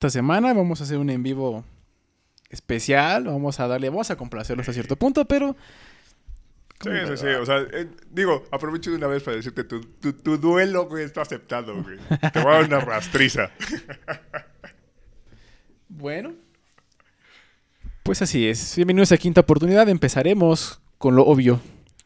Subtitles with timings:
[0.00, 0.54] esta semana.
[0.54, 1.62] Vamos a hacer un en vivo
[2.48, 3.24] especial.
[3.24, 5.54] Vamos a darle, vamos a complacerlo hasta cierto punto, pero
[6.82, 7.26] Sí, sí, sí.
[7.26, 11.04] O sea, eh, digo, aprovecho de una vez para decirte, tu, tu, tu duelo, güey,
[11.04, 11.98] está aceptado, güey.
[12.32, 13.50] Te voy a dar una rastriza.
[15.90, 16.32] bueno.
[18.02, 18.76] Pues así es.
[18.76, 19.86] Bienvenidos a Quinta Oportunidad.
[19.90, 21.60] Empezaremos con lo obvio,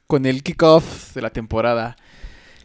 [0.09, 1.95] con el kickoff de la temporada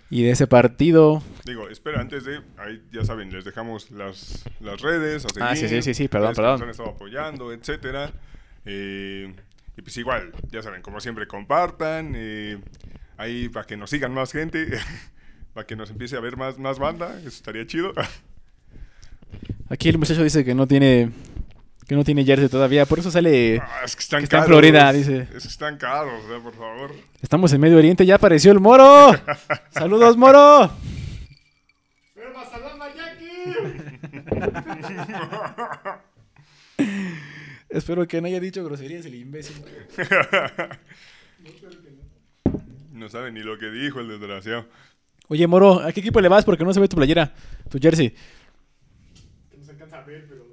[0.09, 1.21] y de ese partido.
[1.45, 5.25] Digo, espera, antes de, ahí ya saben, les dejamos las, las redes.
[5.25, 6.53] A Ah, sí, sí, sí, sí, perdón, perdón.
[6.53, 8.11] Nos han estado apoyando, etcétera.
[8.65, 9.33] Eh,
[9.77, 12.13] y pues igual, ya saben, como siempre, compartan.
[12.15, 12.59] eh,
[13.17, 14.67] ahí para que nos sigan más gente.
[15.53, 17.17] para que nos empiece a ver más, más banda.
[17.19, 17.93] Eso estaría chido.
[19.69, 21.11] Aquí el muchacho dice que no tiene
[21.89, 24.45] que no tiene jersey todavía, por eso sale Ah, es que están Que está en.
[24.45, 25.21] Florida, dice.
[25.35, 26.91] Es que están caros, eh, por favor.
[27.19, 29.11] Estamos en Medio Oriente, ya apareció el Moro.
[29.71, 30.69] Saludos, Moro.
[37.69, 39.55] Espero que no haya dicho groserías el imbécil.
[42.91, 44.67] No sabe ni lo que dijo el desgraciado.
[45.27, 46.45] Oye, Moro, ¿a qué equipo le vas?
[46.45, 47.33] Porque no se ve tu playera,
[47.69, 48.13] tu jersey.
[49.57, 50.45] No se alcanza a ver, pero.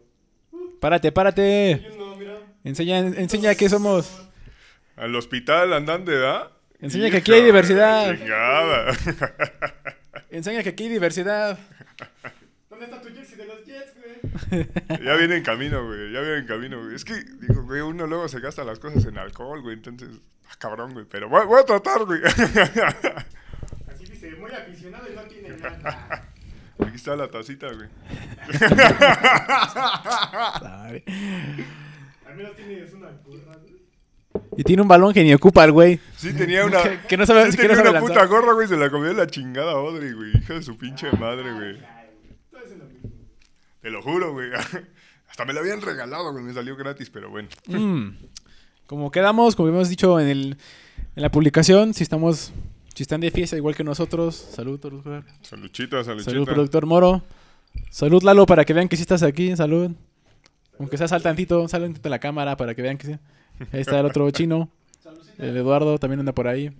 [0.80, 1.86] Párate, párate.
[2.64, 4.28] Enseña, enseña que somos.
[4.96, 6.50] Al hospital andan de edad.
[6.80, 8.16] Enseña que aquí hay diversidad.
[8.16, 8.92] Chingada.
[10.30, 11.58] Enseña que aquí hay diversidad.
[12.68, 14.66] ¿Dónde está tu jersey de los Jets, güey?
[15.04, 16.12] ya viene en camino, güey.
[16.12, 16.94] Ya viene en camino, güey.
[16.94, 19.76] Es que, digo, güey, uno luego se gasta las cosas en alcohol, güey.
[19.76, 20.08] Entonces,
[20.50, 21.06] ah, cabrón, güey.
[21.08, 22.20] Pero voy, voy a tratar, güey.
[22.24, 26.32] Así dice, muy aficionado y no tiene nada.
[26.78, 27.88] Aquí está la tacita, güey.
[32.26, 33.76] Al menos tienes una curra, güey.
[34.58, 36.00] Y tiene un balón que ni ocupa el güey.
[36.16, 36.82] Sí tenía una...
[36.82, 38.68] Que- que no sabe- sí siquiera tenía sabe una puta gorra, güey.
[38.68, 40.36] Se la comió la chingada Audrey, güey.
[40.36, 41.78] Hija de su pinche madre, güey.
[43.80, 44.50] Te lo juro, güey.
[45.30, 46.44] Hasta me la habían regalado, güey.
[46.44, 47.48] Me salió gratis, pero bueno.
[47.66, 48.10] Mm.
[48.86, 50.56] Como quedamos, como hemos dicho en, el,
[51.16, 52.52] en la publicación, si estamos,
[52.96, 55.22] si están de fiesta igual que nosotros, salud, productor.
[55.42, 56.30] Saluchita, saluchita.
[56.30, 57.22] Salud, productor Moro.
[57.90, 59.54] Salud, Lalo, para que vean que sí estás aquí.
[59.54, 59.90] Salud.
[60.78, 63.12] Aunque sea sal tantito, sal tantito la cámara para que vean que sí.
[63.70, 64.70] Ahí está el otro chino.
[65.36, 66.70] El Eduardo también anda por ahí.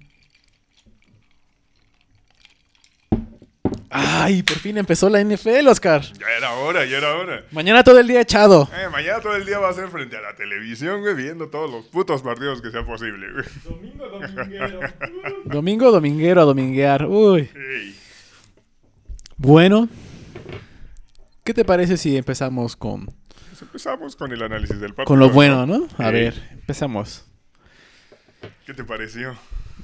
[3.98, 6.02] Ay, por fin empezó la NFL, Oscar.
[6.02, 7.44] Ya era hora, ya era hora.
[7.50, 8.68] Mañana todo el día echado.
[8.76, 11.70] Eh, mañana todo el día va a ser frente a la televisión, güey, viendo todos
[11.70, 13.44] los putos partidos que sea posible, güey.
[13.64, 14.80] Domingo, dominguero.
[15.46, 17.06] Domingo, dominguero a dominguear.
[17.06, 17.50] Uy.
[19.36, 19.88] Bueno.
[21.44, 25.06] ¿Qué te parece si empezamos con, Pues empezamos con el análisis del partido.
[25.06, 25.86] con lo bueno, no?
[25.96, 27.24] A ver, empezamos.
[28.66, 29.36] ¿Qué te pareció?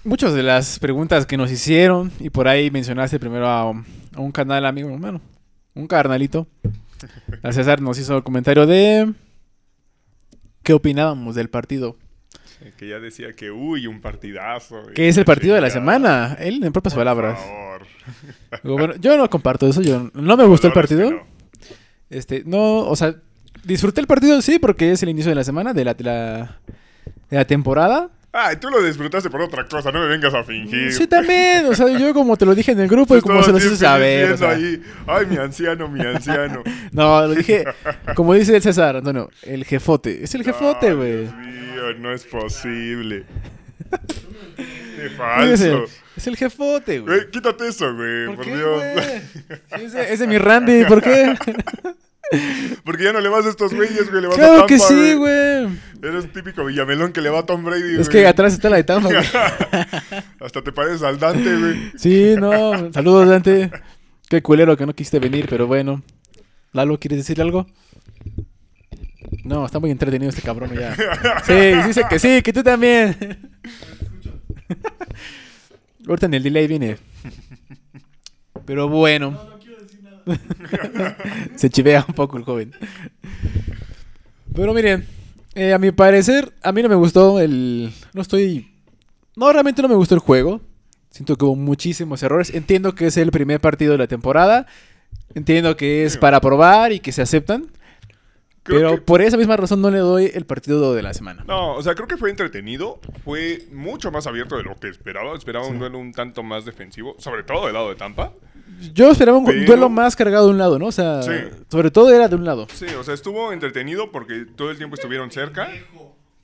[0.05, 4.33] Muchas de las preguntas que nos hicieron, y por ahí mencionaste primero a, a un
[4.33, 5.21] canal amigo, bueno,
[5.75, 6.47] un carnalito.
[7.43, 9.12] A César nos hizo el comentario de
[10.62, 11.97] qué opinábamos del partido.
[12.61, 14.77] Eh, Que ya decía que, uy, un partidazo.
[14.95, 16.37] Que es el partido de la semana.
[16.39, 17.41] Él, en propias Por palabras.
[17.41, 17.87] favor.
[18.62, 19.83] Bueno, yo no comparto eso.
[19.83, 21.11] Yo no me gustó el partido.
[21.11, 21.23] no.
[22.11, 23.17] Este, no, o sea,
[23.65, 26.59] disfruté el partido, sí, porque es el inicio de la semana, de la, de la,
[27.31, 28.11] de la temporada.
[28.34, 30.91] Ay, tú lo disfrutaste por otra cosa, no me vengas a fingir.
[30.91, 33.53] Sí, también, o sea, yo como te lo dije en el grupo y como se
[33.53, 34.32] los hice saber.
[34.32, 34.56] o diciendo sea.
[34.56, 36.62] ahí, Ay, mi anciano, mi anciano.
[36.93, 37.65] No, lo dije,
[38.15, 40.25] como dice el César, Antonio, el jefote.
[40.25, 41.22] Es el jefote, güey.
[41.25, 43.25] Dios mío, no es posible.
[44.56, 45.84] Qué falso.
[46.16, 47.31] Es el jefote, güey.
[47.31, 48.82] Quítate eso, güey, por, ¿Por qué, Dios.
[48.94, 49.04] güey?
[49.78, 51.34] Sí, es, de, es de mi Randy, ¿por qué?
[52.84, 54.78] Porque ya no le vas a estos güeyes, güey, le vas a Claro Tampa, que
[54.78, 55.69] sí, güey.
[56.03, 58.22] Eres típico Villamelón que le va a Tom Brady, Es güey.
[58.22, 59.19] que atrás está la de Tampa, güey.
[60.41, 61.93] Hasta te pareces al Dante, güey.
[61.97, 62.93] Sí, no.
[62.93, 63.70] Saludos, Dante.
[64.28, 66.03] Qué culero que no quisiste venir, pero bueno.
[66.72, 67.66] Lalo, ¿quieres decir algo?
[69.44, 70.94] No, está muy entretenido este cabrón ya.
[71.44, 73.50] Sí, dice que sí, que tú también.
[76.09, 76.97] Ahorita en el delay viene.
[78.64, 79.52] Pero bueno.
[81.56, 82.72] Se chivea un poco el joven.
[84.55, 85.06] Pero miren,
[85.55, 87.93] eh, a mi parecer, a mí no me gustó el...
[88.12, 88.69] No estoy...
[89.37, 90.61] No, realmente no me gustó el juego.
[91.11, 92.50] Siento que hubo muchísimos errores.
[92.55, 94.67] Entiendo que es el primer partido de la temporada.
[95.35, 97.67] Entiendo que es para probar y que se aceptan.
[98.62, 101.44] Creo pero que- por esa misma razón no le doy el partido de la semana.
[101.49, 103.00] No, o sea, creo que fue entretenido.
[103.25, 105.35] Fue mucho más abierto de lo que esperaba.
[105.37, 108.32] Esperaba un duelo un tanto más defensivo, sobre todo del lado de Tampa.
[108.93, 110.87] Yo esperaba un Pero- duelo más cargado de un lado, ¿no?
[110.87, 111.31] O sea, Sí.
[111.69, 112.67] sobre todo era de un lado.
[112.73, 115.69] Sí, o sea, estuvo entretenido porque todo el tiempo estuvieron cerca.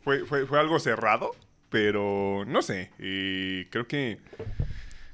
[0.02, 1.32] Fue, fue, fue algo cerrado,
[1.70, 2.90] pero no sé.
[2.98, 4.18] y creo que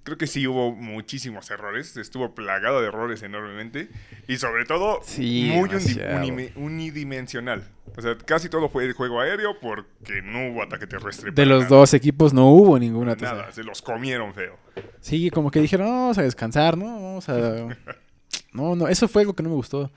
[0.04, 1.96] creo que sí hubo muchísimos errores.
[1.96, 3.88] Estuvo plagado de errores enormemente.
[4.28, 7.68] Y sobre todo, Sí, muy unidimensional.
[7.96, 11.30] O sea, casi todo fue el juego aéreo porque no hubo ataque terrestre.
[11.32, 11.76] De los nada.
[11.76, 13.14] dos equipos no hubo ninguna.
[13.16, 14.56] Nada, se los comieron feo.
[15.00, 16.86] Sí, como que dijeron, "No, vamos a descansar, ¿no?
[16.86, 17.68] Vamos a...
[18.52, 19.90] No, no, eso fue algo que no me gustó.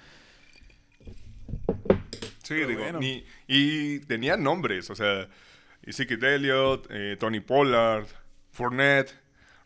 [2.43, 2.99] Sí, Pero digo, bueno.
[2.99, 5.27] ni- y tenían nombres, o sea,
[5.83, 8.05] Ezekiel Elliott, eh, Tony Pollard,
[8.51, 9.13] Fournette,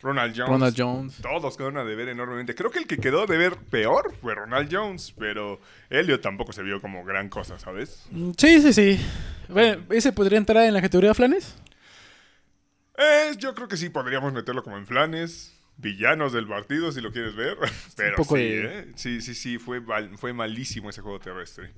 [0.02, 0.50] Ronald Jones.
[0.50, 1.16] Ronald Jones.
[1.22, 2.54] Todos quedaron a deber enormemente.
[2.54, 5.60] Creo que el que quedó a deber peor fue Ronald Jones, pero
[5.90, 8.04] Elliott tampoco se vio como gran cosa, ¿sabes?
[8.36, 9.00] Sí, sí, sí.
[9.48, 11.54] Bueno, ¿ese podría entrar en la categoría Flanes?
[12.98, 15.56] Eh, yo creo que sí podríamos meterlo como en flanes.
[15.78, 17.56] Villanos del partido, si lo quieres ver.
[17.96, 18.92] Pero poco sí, de- ¿eh?
[18.94, 21.72] sí, sí, sí, fue, mal- fue malísimo ese juego terrestre.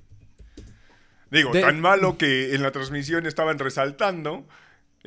[1.31, 4.47] Digo, De- tan malo que en la transmisión estaban resaltando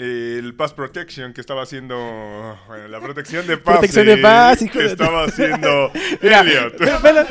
[0.00, 2.58] el pass protection que estaba haciendo.
[2.68, 3.72] Bueno, la protección de pase.
[3.78, 5.90] Protección de pase, hijo que de- estaba haciendo
[6.22, 6.78] Mira, Elliot.
[6.78, 7.26] ve, ve la...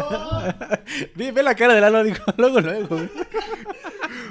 [1.16, 2.86] ve, ve la cara de Lalo, dijo, luego, luego.
[2.88, 3.10] güey.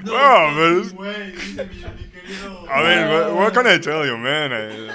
[0.04, 0.14] No,
[0.56, 2.66] pero es- Güey, dice mi, mi querido.
[2.70, 4.52] A ver, what, what can I tell you, man?
[4.54, 4.90] I,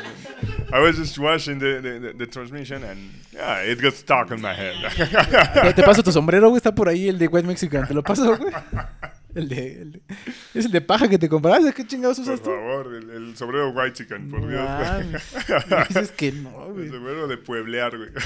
[0.73, 2.99] I was just watching the, the, the, the transmission and
[3.33, 4.75] yeah, it got stuck in my head.
[5.63, 7.87] Te, te paso tu sombrero, güey, está por ahí el de White Mexican.
[7.87, 8.53] ¿Te lo paso, güey?
[9.35, 10.03] El de, el de-
[10.55, 11.73] Es el de paja que te compraste.
[11.73, 12.51] ¿Qué chingados Por usas tú?
[12.51, 14.69] favor, el, el sombrero white chicken, por Dios.
[15.89, 16.89] Dices que no, el güey.
[16.89, 18.11] sombrero de pueblear, güey.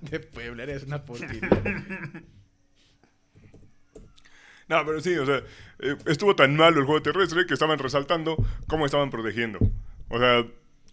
[0.00, 1.40] De Puebla eres una porquería.
[4.68, 5.42] no, pero sí, o sea,
[5.80, 8.36] eh, estuvo tan malo el juego terrestre que estaban resaltando
[8.68, 9.58] cómo estaban protegiendo.
[10.08, 10.44] O sea,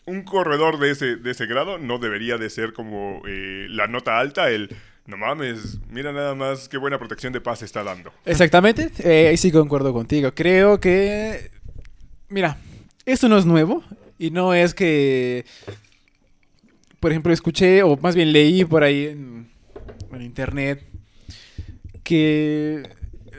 [0.05, 4.17] un corredor de ese, de ese grado no debería de ser como eh, la nota
[4.19, 4.75] alta, el...
[5.05, 8.11] No mames, mira nada más qué buena protección de pase está dando.
[8.25, 10.31] Exactamente, eh, ahí sí concuerdo contigo.
[10.33, 11.51] Creo que.
[12.29, 12.57] Mira,
[13.05, 13.83] esto no es nuevo
[14.17, 15.45] y no es que.
[17.01, 19.49] Por ejemplo, escuché, o más bien leí por ahí en,
[20.13, 20.85] en internet,
[22.03, 22.83] que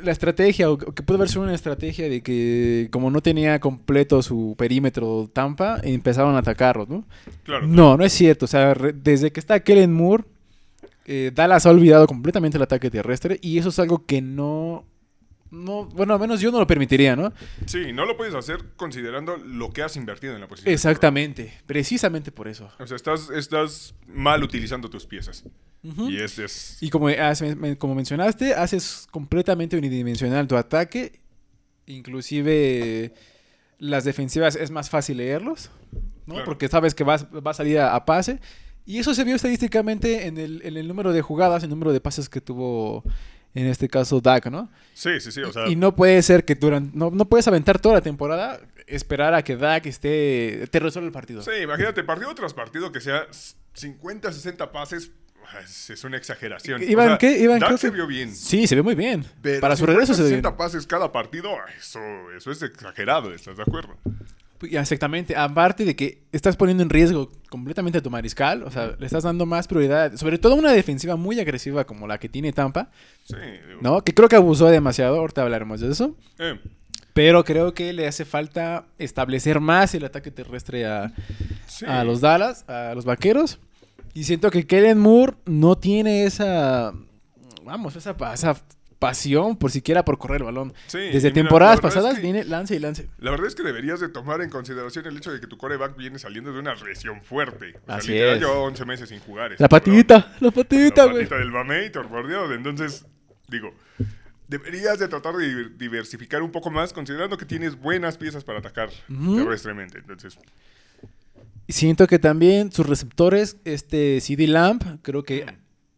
[0.02, 4.20] la estrategia, o que pudo haber sido una estrategia de que, como no tenía completo
[4.22, 7.06] su perímetro Tampa, empezaron a atacarlos, ¿no?
[7.44, 7.66] Claro.
[7.66, 8.44] No, no es cierto.
[8.44, 10.24] O sea, re- desde que está Kellen Moore,
[11.06, 14.86] eh, Dallas ha olvidado completamente el ataque terrestre y eso es algo que no,
[15.50, 17.32] no, bueno, al menos yo no lo permitiría, ¿no?
[17.66, 20.72] Sí, no lo puedes hacer considerando lo que has invertido en la posición.
[20.72, 22.70] Exactamente, precisamente por eso.
[22.78, 25.44] O sea, estás, estás mal utilizando tus piezas.
[26.08, 26.78] Y es, es...
[26.80, 31.20] Y como, me- como mencionaste, haces completamente unidimensional tu ataque,
[31.86, 33.12] inclusive
[33.78, 35.70] las defensivas es más fácil leerlos,
[36.26, 36.34] ¿no?
[36.34, 36.44] Claro.
[36.46, 38.40] Porque sabes que vas, va a salir a, a pase.
[38.86, 42.00] Y eso se vio estadísticamente en el, en el número de jugadas, el número de
[42.00, 43.02] pases que tuvo,
[43.54, 44.70] en este caso, Dak, ¿no?
[44.92, 45.40] Sí, sí, sí.
[45.42, 48.60] O sea, y no puede ser que durante, no, no puedes aventar toda la temporada,
[48.86, 51.40] esperar a que Dak esté, te resuelva el partido.
[51.42, 53.26] sí, imagínate, partido tras partido que sea
[53.72, 55.10] 50, 60 pases.
[55.90, 56.80] Es, una exageración.
[56.80, 57.46] O Iban, sea, ¿qué?
[57.46, 58.34] Dak creo se que- vio bien.
[58.34, 59.24] Sí, se ve muy bien.
[59.42, 60.30] Pero Para su 50, regreso se bien.
[60.42, 62.00] 60 pases cada partido, eso,
[62.36, 63.96] eso es exagerado, ¿estás de acuerdo?
[64.70, 65.36] Exactamente.
[65.36, 69.24] Aparte de que estás poniendo en riesgo completamente a tu mariscal, o sea, le estás
[69.24, 72.90] dando más prioridad, sobre todo una defensiva muy agresiva como la que tiene Tampa,
[73.24, 73.36] Sí.
[73.68, 74.02] digo, ¿no?
[74.02, 76.16] Que creo que abusó demasiado, ahorita hablaremos de eso.
[76.38, 76.58] eh,
[77.12, 81.12] Pero creo que le hace falta establecer más el ataque terrestre a,
[81.66, 81.84] sí.
[81.86, 83.60] a los Dallas, a los vaqueros.
[84.14, 86.92] Y siento que Kellen Moore no tiene esa,
[87.64, 88.56] vamos, esa, esa
[89.08, 90.72] pasión por siquiera por correr el balón.
[90.86, 93.08] Sí, Desde mira, temporadas la es pasadas que- viene lance y lance.
[93.18, 95.96] La verdad es que deberías de tomar en consideración el hecho de que tu coreback
[95.96, 97.74] viene saliendo de una lesión fuerte.
[97.82, 98.40] O sea, Así literal es.
[98.40, 99.52] lleva 11 meses sin jugar.
[99.52, 99.94] este La cabrón.
[99.94, 101.24] patita, la patita, La güey.
[101.24, 102.50] patita del Mamator, por Dios.
[102.52, 103.04] Entonces,
[103.48, 103.74] digo,
[104.48, 108.60] deberías de tratar de diver- diversificar un poco más, considerando que tienes buenas piezas para
[108.60, 109.36] atacar Ujú.
[109.36, 109.98] terrestremente.
[109.98, 110.38] Entonces,
[111.68, 115.46] Siento que también sus receptores, este CD Lamp, creo que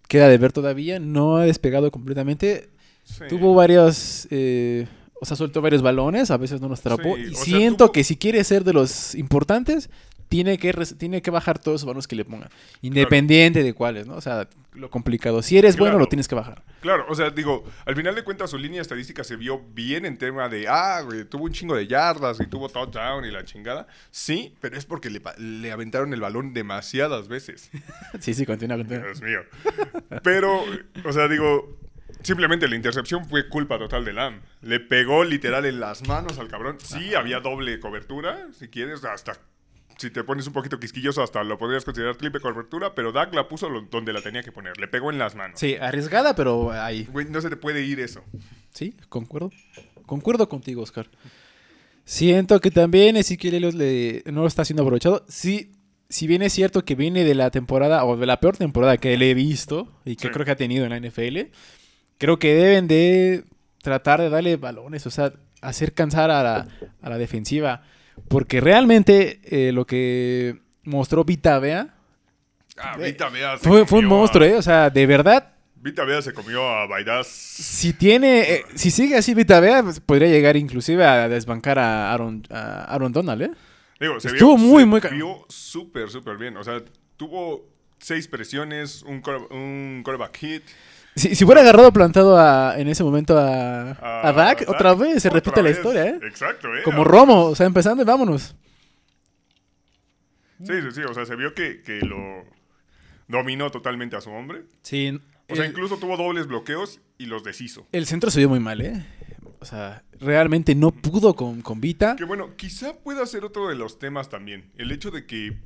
[0.07, 2.71] queda de ver todavía, no ha despegado completamente.
[3.07, 3.25] Sí.
[3.29, 4.87] Tuvo varios, eh,
[5.21, 7.17] o sea, soltó varios balones, a veces no los atrapó.
[7.17, 9.89] Sí, y sea, siento tuvo- que si quiere ser de los importantes,
[10.29, 12.49] tiene que, tiene que bajar todos los balones que le pongan.
[12.83, 14.17] Independiente de cuáles, ¿no?
[14.17, 15.41] O sea, lo complicado.
[15.41, 16.65] Si eres bueno, lo tienes que bajar.
[16.81, 20.19] Claro, o sea, digo, al final de cuentas su línea estadística se vio bien en
[20.19, 23.87] tema de, ah, güey, tuvo un chingo de yardas y tuvo touchdown y la chingada.
[24.11, 27.71] Sí, pero es porque le, le aventaron el balón demasiadas veces.
[28.21, 29.05] Sí, sí, continúa, continúa.
[29.05, 29.41] Dios mío.
[30.25, 30.61] Pero,
[31.05, 31.77] o sea, digo,
[32.23, 34.41] simplemente la intercepción fue culpa total de Lam.
[34.63, 36.77] Le pegó literal en las manos al cabrón.
[36.83, 39.37] Sí, había doble cobertura, si quieres, hasta
[39.99, 43.49] si te pones un poquito quisquilloso, hasta lo podrías considerar triple cobertura, pero Dak la
[43.49, 44.79] puso donde la tenía que poner.
[44.79, 45.59] Le pegó en las manos.
[45.59, 47.05] Sí, arriesgada, pero ahí.
[47.11, 48.23] Güey, no se te puede ir eso.
[48.75, 49.51] Sí, concuerdo.
[50.05, 51.09] Concuerdo contigo, Oscar.
[52.05, 55.25] Siento que también Ezequiel Elliott le- no lo está siendo aprovechado.
[55.29, 55.73] Sí,
[56.09, 59.17] si bien es cierto que viene de la temporada o de la peor temporada que
[59.17, 60.33] le he visto y que Sí.
[60.33, 61.51] creo que ha tenido en la NFL,
[62.19, 63.45] creo que deben de
[63.83, 66.69] tratar de darle balones, o sea, hacer cansar a la,
[67.03, 67.83] a la defensiva.
[68.29, 71.93] Porque realmente eh, lo que mostró Vita Vea
[72.79, 74.55] Ah, Vita se fue, fue un a- monstruo, ¿eh?
[74.55, 77.27] O sea, de verdad, Vita Vea se comió a Baidaz.
[77.27, 82.13] si tiene, eh, si sigue así Vita Vea, pues, podría llegar inclusive a desbancar a
[82.13, 83.51] Aaron, a Aaron Donald, ¿eh?
[84.01, 86.57] Digo, se Estuvo vio, muy, se muy vio súper, súper bien.
[86.59, 86.83] O sea,
[87.17, 87.67] tuvo
[87.99, 90.05] seis presiones, un, core- un
[90.39, 90.63] hit.
[91.17, 94.69] Si, si hubiera agarrado plantado a- en ese momento a, a- a Dak, Dak.
[94.69, 96.21] otra vez se Otra repite la historia, ¿eh?
[96.23, 96.83] Exacto, ¿eh?
[96.85, 98.55] Como Romo, o sea, empezando y vámonos.
[100.63, 101.01] Sí, sí, sí.
[101.03, 102.45] O sea, se vio que, que lo
[103.29, 104.65] dominó totalmente a su hombre.
[104.83, 105.19] Sí.
[105.49, 107.87] O sea, el, incluso tuvo dobles bloqueos y los deshizo.
[107.93, 109.05] el centro se vio muy mal, ¿eh?
[109.59, 112.17] O sea, realmente no pudo con, con Vita.
[112.17, 114.71] Que bueno, quizá pueda ser otro de los temas también.
[114.77, 115.57] El hecho de que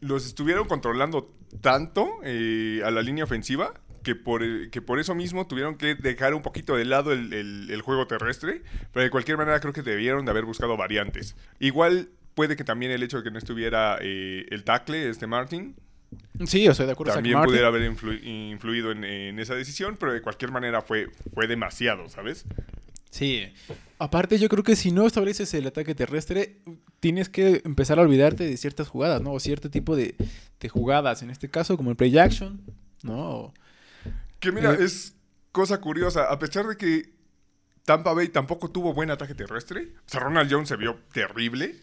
[0.00, 5.14] los estuvieron controlando tanto eh, a la línea ofensiva que por, eh, que por eso
[5.14, 8.62] mismo tuvieron que dejar un poquito de lado el, el- el juego terrestre.
[8.92, 11.34] Pero de cualquier manera creo que debieron de haber buscado variantes.
[11.58, 15.74] Igual puede que también el hecho de que no estuviera eh, el tackle, este Martin,
[16.46, 17.50] Sí, o sea, de acuerdo también Martin.
[17.50, 19.96] pudiera haber influ- influido en, en esa decisión.
[19.98, 22.44] Pero de cualquier manera fue, fue demasiado, ¿sabes?
[23.16, 23.52] Sí.
[23.98, 26.58] Aparte, yo creo que si no estableces el ataque terrestre,
[27.00, 29.32] tienes que empezar a olvidarte de ciertas jugadas, ¿no?
[29.32, 30.14] O cierto tipo de,
[30.60, 31.22] de jugadas.
[31.22, 32.60] En este caso, como el play action,
[33.02, 33.54] ¿no?
[34.38, 34.84] Que mira, Eh.
[34.84, 35.14] es
[35.50, 36.24] cosa curiosa.
[36.30, 37.14] A pesar de que
[37.86, 41.74] Tampa Bay tampoco tuvo buen ataque terrestre, o sea, Ronald Jones se vio terrible.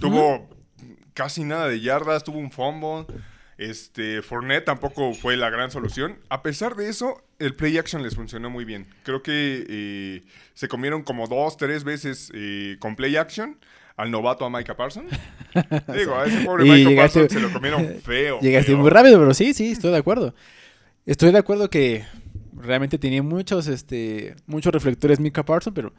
[0.00, 0.48] Tuvo
[1.12, 3.06] casi nada de yardas, tuvo un fumble.
[3.58, 6.18] Este, Fournette tampoco fue la gran solución.
[6.30, 8.86] A pesar de eso, el play action les funcionó muy bien.
[9.02, 10.22] Creo que eh,
[10.54, 13.58] se comieron como dos, tres veces eh, con play action
[13.96, 15.12] al novato a Micah Parsons.
[15.96, 18.40] Digo, a ese pobre Micah llegaste- Parsons se lo comieron feo.
[18.40, 18.78] Llegaste feo.
[18.78, 20.34] muy rápido, pero sí, sí, estoy de acuerdo.
[21.06, 22.04] Estoy de acuerdo que
[22.56, 25.92] realmente tenía muchos, este, muchos reflectores Mika Parsons, pero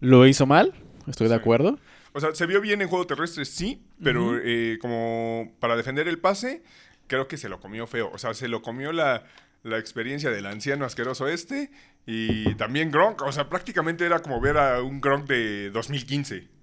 [0.00, 0.74] lo hizo mal.
[1.06, 1.40] Estoy de Sí.
[1.40, 1.78] acuerdo.
[2.12, 6.18] O sea, se vio bien en juego terrestre, sí, pero eh, como para defender el
[6.20, 6.62] pase,
[7.08, 8.10] creo que se lo comió feo.
[8.12, 9.24] O sea, se lo comió la,
[9.64, 11.70] la experiencia del anciano asqueroso este
[12.06, 13.22] y también Gronk.
[13.22, 16.54] O sea, prácticamente era como ver a un Gronk de 2015.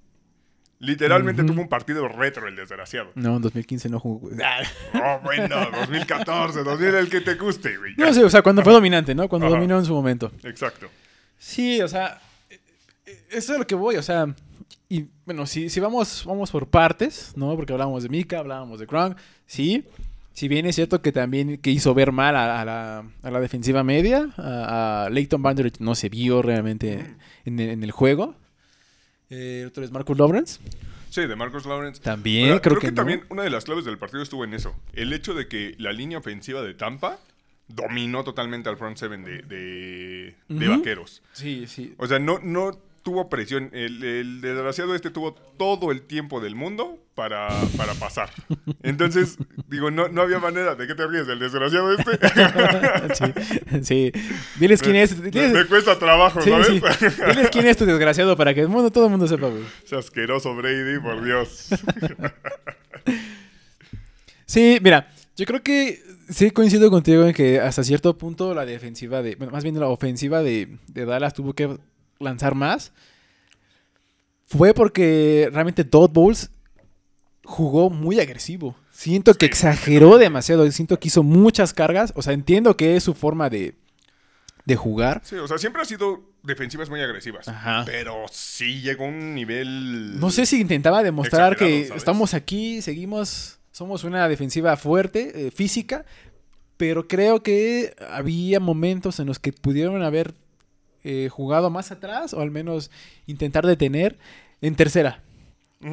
[0.80, 3.12] Literalmente tuvo un partido retro el desgraciado.
[3.14, 4.30] No, en 2015 no jugó.
[4.94, 7.94] Oh, bueno, 2014, 2000, el que te guste, güey.
[7.98, 9.28] No sé, o sea, cuando fue dominante, ¿no?
[9.28, 10.32] Cuando dominó en su momento.
[10.44, 10.88] Exacto.
[11.38, 12.60] Sí, o sea, eh,
[13.06, 14.34] eh, eso es lo que voy, o sea,
[14.90, 17.56] y bueno, si, si vamos, vamos por partes, ¿no?
[17.56, 19.86] Porque hablábamos de Mika, hablábamos de Gronk, sí.
[20.34, 23.40] Si bien es cierto que también que hizo ver mal a, a la, a la
[23.40, 28.36] defensiva media, a, a Leighton Vander no se vio realmente en, el- en el juego.
[29.30, 30.60] Eh, otro es Marcus Lawrence.
[31.10, 32.02] Sí, de Marcus Lawrence.
[32.02, 32.96] También, Ahora, creo, creo, que, no.
[32.96, 34.74] también una de las claves del partido estuvo en eso.
[34.94, 37.18] El hecho de que la línea ofensiva de Tampa
[37.68, 41.22] dominó totalmente al front seven de, de, vaqueros.
[41.34, 41.94] Sí, sí.
[41.98, 42.72] O sea, no, no
[43.04, 43.70] tuvo presión.
[43.74, 48.30] El, el desgraciado este tuvo todo el tiempo del mundo para, para pasar.
[48.84, 50.76] Entonces, digo, no, no había manera.
[50.76, 51.28] ¿De qué te ríes?
[51.28, 52.12] ¿Del desgraciado este?
[53.16, 53.34] sí,
[53.84, 54.12] sí.
[54.60, 55.22] Diles quién es.
[55.22, 56.68] diles- me cuesta trabajo, sí, ¿sabes?
[56.68, 56.82] sí.
[57.28, 59.64] Diles quién es tu desgraciado para que el mundo, todo el mundo sepa, güey.
[59.84, 61.70] Ese asqueroso Brady, por Dios.
[64.46, 69.22] Sí, mira, yo creo que sí coincido contigo en que hasta cierto punto la defensiva
[69.22, 71.78] de, bueno, más bien la ofensiva de, de Dallas tuvo que
[72.22, 72.92] lanzar más.
[74.46, 76.52] Fue porque realmente Todd Bowles
[77.44, 78.76] jugó muy agresivo.
[78.92, 82.14] Siento que exageró demasiado, siento que hizo muchas cargas.
[82.16, 83.76] O sea, entiendo que es su forma de,
[84.66, 85.22] de jugar.
[85.24, 87.48] Sí, o sea, siempre ha sido defensivas muy agresivas.
[87.48, 87.84] Ajá.
[87.86, 90.20] Pero sí llegó a un nivel.
[90.20, 91.98] No sé si intentaba demostrar que ¿sabes?
[91.98, 96.06] estamos aquí, seguimos, somos una defensiva fuerte, eh, física,
[96.78, 100.34] pero creo que había momentos en los que pudieron haber
[101.04, 102.92] eh, jugado más atrás o al menos
[103.28, 104.18] intentar detener
[104.62, 105.22] en tercera.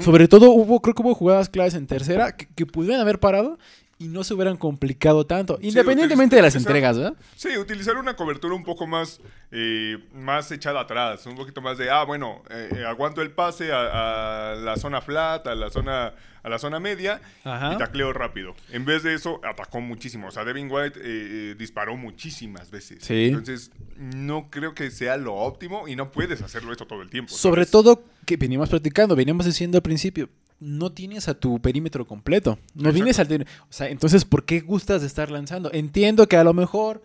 [0.00, 3.58] Sobre todo hubo, creo que hubo jugadas claves en tercera que, que pudieron haber parado
[3.98, 7.14] y no se hubieran complicado tanto, independientemente de las entregas, ¿verdad?
[7.36, 11.90] Sí, utilizar una cobertura un poco más, eh, más echada atrás, un poquito más de,
[11.90, 16.14] ah, bueno, eh, eh, aguanto el pase a, a la zona flat, a la zona,
[16.48, 17.74] a la zona media Ajá.
[17.74, 18.54] y tacleo rápido.
[18.72, 20.28] En vez de eso, atacó muchísimo.
[20.28, 22.98] O sea, Devin White eh, eh, disparó muchísimas veces.
[23.02, 23.26] Sí.
[23.26, 27.32] Entonces, no creo que sea lo óptimo y no puedes hacerlo esto todo el tiempo.
[27.32, 30.28] Sobre todo que veníamos platicando, veníamos diciendo al principio,
[30.60, 32.58] no tienes a tu perímetro completo.
[32.74, 32.94] No Exacto.
[32.94, 33.42] vienes al...
[33.42, 35.70] O sea, entonces, ¿por qué gustas de estar lanzando?
[35.72, 37.02] Entiendo que a lo mejor,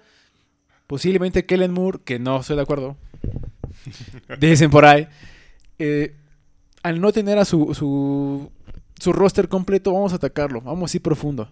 [0.87, 2.97] posiblemente Kellen Moore, que no estoy de acuerdo,
[4.39, 5.07] dicen por ahí,
[5.79, 6.15] eh,
[6.81, 8.51] al no tener a su, su,
[9.03, 11.51] su roster completo, vamos a atacarlo, vamos a ir profundo.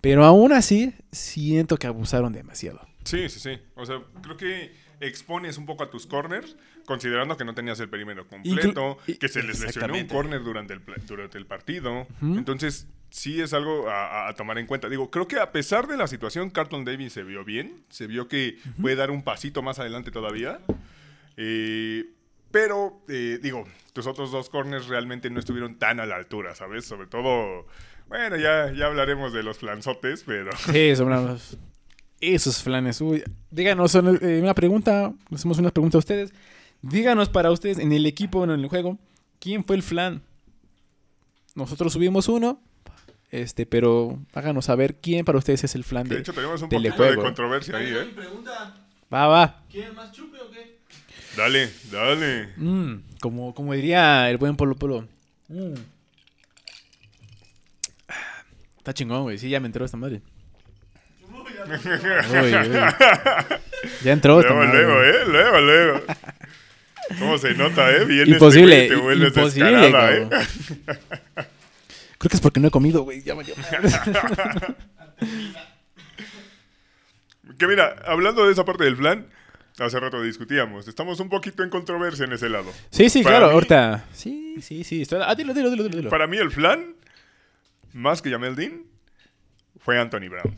[0.00, 2.80] Pero aún así, siento que abusaron demasiado.
[3.04, 3.58] Sí, sí, sí.
[3.74, 7.88] O sea, creo que expones un poco a tus corners, considerando que no tenías el
[7.88, 12.06] perímetro completo, Inclu- que se les lesionó un corner durante el, pla- durante el partido.
[12.20, 14.88] Entonces, sí es algo a, a- a tomar en cuenta.
[14.88, 18.28] Digo, creo que a pesar de la situación, Carlton Davis se vio bien, se vio
[18.28, 20.60] que puede dar un pasito más adelante todavía.
[21.36, 22.04] Eh,
[22.50, 26.84] pero, eh, digo, tus otros dos corners realmente no estuvieron tan a la altura, ¿sabes?
[26.84, 27.66] Sobre todo,
[28.08, 30.50] bueno, ya, ya hablaremos de los flanzotes, pero...
[30.72, 30.94] Sí,
[32.20, 33.00] esos flanes.
[33.00, 36.32] Uy, díganos eh, una pregunta, hacemos una pregunta a ustedes.
[36.82, 38.98] Díganos para ustedes en el equipo, en el juego,
[39.40, 40.22] ¿quién fue el flan?
[41.54, 42.60] Nosotros subimos uno,
[43.30, 46.20] este, pero háganos saber quién para ustedes es el flan De de...
[46.20, 48.12] hecho, tenemos un poquito de controversia ahí, ¿eh?
[48.14, 48.74] pregunta,
[49.12, 49.64] Va, va.
[49.70, 50.77] ¿quién más chupe o qué?
[51.38, 52.48] Dale, dale.
[52.56, 55.06] Mm, como, como diría el buen Polo Polo.
[55.46, 55.74] Mm.
[58.78, 59.38] Está chingón, güey.
[59.38, 60.20] Sí, ya me entró esta madre.
[61.30, 62.96] Uy, ya.
[64.02, 64.82] Uy, entró esta Luego, madre.
[64.82, 65.24] luego, ¿eh?
[65.28, 66.00] Luego, luego.
[67.20, 68.04] ¿Cómo se nota, eh?
[68.04, 70.28] Vienes Imposible, y te vuelves imposible, ¿eh?
[72.18, 73.22] Creo que es porque no he comido, güey.
[73.22, 73.54] Ya valió.
[77.58, 79.26] Que mira, hablando de esa parte del plan,
[79.78, 80.88] hace rato discutíamos.
[80.88, 82.70] Estamos un poquito en controversia en ese lado.
[82.90, 84.04] Sí, sí, Para claro, mí- ahorita.
[84.12, 85.02] Sí, sí, sí.
[85.02, 86.10] estoy- Ah, dilo, dilo, dilo, dilo.
[86.10, 86.94] Para mí, el plan,
[87.92, 88.82] más que Jamel Dean,
[89.80, 90.56] fue Anthony Brown.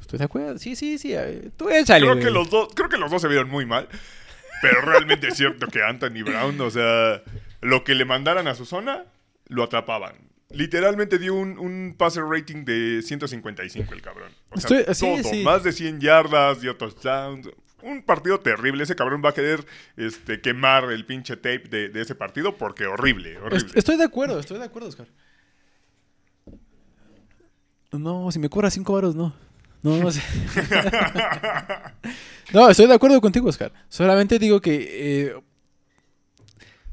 [0.00, 0.58] Estoy de acuerdo.
[0.58, 1.12] Sí, sí, sí.
[1.14, 2.06] eh, Tú échale.
[2.06, 3.88] Creo que, los dos, creo que los dos se vieron muy mal.
[4.62, 7.22] Pero realmente es cierto que Anthony Brown, o sea,
[7.60, 9.04] lo que le mandaran a su zona,
[9.48, 10.14] lo atrapaban.
[10.50, 14.30] Literalmente dio un, un passer rating de 155 el cabrón.
[14.50, 15.42] O sea, Estoy- sí, todo, sí.
[15.42, 17.48] más de 100 yardas, dio touchdowns.
[17.84, 18.82] Un partido terrible.
[18.82, 19.64] Ese cabrón va a querer
[19.96, 23.58] este, quemar el pinche tape de, de ese partido porque horrible, horrible.
[23.66, 25.06] Est- Estoy de acuerdo, estoy de acuerdo, Oscar.
[27.92, 29.32] No, si me cobra cinco varos, no.
[29.82, 30.20] No, no sé.
[32.52, 33.72] no, estoy de acuerdo contigo, Oscar.
[33.88, 35.34] Solamente digo que eh,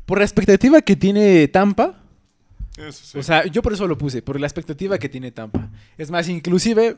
[0.06, 1.98] por la expectativa que tiene Tampa,
[2.78, 3.18] Eso sí.
[3.18, 5.70] o sea, yo por eso lo puse, por la expectativa que tiene Tampa.
[5.98, 6.98] Es más, inclusive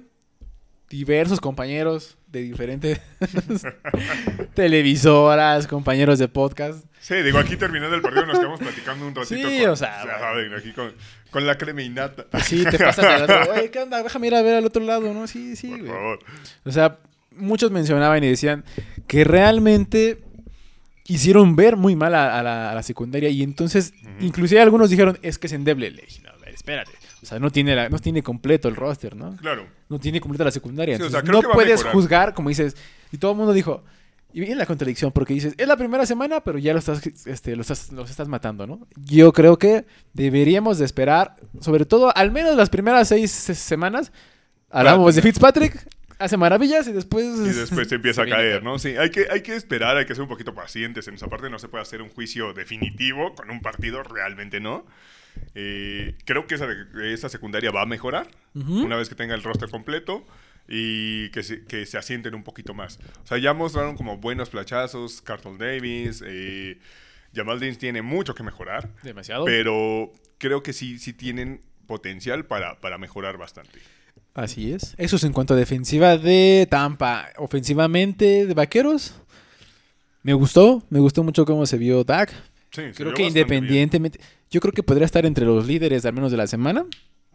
[0.89, 3.00] diversos compañeros de diferentes
[4.56, 9.36] televisoras, compañeros de podcast, Sí, digo, aquí terminando el partido nos quedamos platicando un ratito.
[9.50, 10.93] Sí, con, o sea, saben, aquí con,
[11.32, 12.26] con la crema innata.
[12.39, 13.52] Sí, te pasas al otro.
[13.54, 14.02] Oye, ¿qué onda?
[14.02, 15.28] Déjame ir a ver al otro lado, ¿no?
[15.28, 15.91] Sí, sí, Por güey.
[15.91, 16.19] favor.
[16.63, 17.00] O sea,
[17.36, 18.63] muchos mencionaban y decían
[19.06, 20.22] que realmente
[21.06, 25.19] hicieron ver muy mal a, a la, a la secundaria y entonces, inclusive algunos dijeron,
[25.24, 25.91] es que es endeble.
[25.91, 26.91] Le dije, no, a ver, espérate.
[27.24, 29.36] O sea, no tiene, la- no tiene completo el roster, ¿no?
[29.38, 29.66] Claro.
[29.90, 30.98] No tiene completa la secundaria.
[30.98, 32.76] Sí, o sea, Entonces, no puedes juzgar, como dices,
[33.12, 33.84] y todo el mundo dijo,
[34.34, 37.56] y viene la contradicción, porque dices, es la primera semana, pero ya lo estás, este,
[37.56, 38.88] lo estás, los estás matando, ¿no?
[38.96, 44.12] Yo creo que deberíamos de esperar, sobre todo, al menos las primeras seis se- semanas,
[44.70, 45.88] hablamos de Fitzpatrick,
[46.20, 47.26] hace maravillas y después...
[47.26, 48.64] Y después se empieza a caer.
[48.64, 48.80] ¿no?
[48.80, 51.50] Sí, hay que, hay que esperar, hay que ser un poquito pacientes en esa parte.
[51.50, 54.86] No se puede hacer un juicio definitivo con un partido, realmente no.
[55.56, 56.67] Eh, creo que esa,
[57.06, 60.26] esa secundaria va a mejorar una vez que tenga el roster completo
[60.67, 63.00] y que se, que se asienten un poquito más.
[63.24, 66.78] O sea, ya mostraron como buenos plachazos, Carlton Davis, eh,
[67.36, 69.46] Jamal Dean tiene mucho que mejorar, Demasiado.
[69.46, 73.80] pero creo que sí, sí tienen potencial para, para mejorar bastante.
[74.34, 74.96] Así es.
[74.98, 77.30] Eso es en cuanto a defensiva de Tampa.
[77.38, 79.13] Ofensivamente de Vaqueros.
[80.24, 80.84] Me gustó.
[80.89, 82.32] Me gustó mucho cómo se vio Dak.
[82.72, 83.24] Sí, Creo vio que
[84.10, 84.17] bien.
[84.54, 86.86] Yo creo que podría estar entre los líderes al menos de la semana.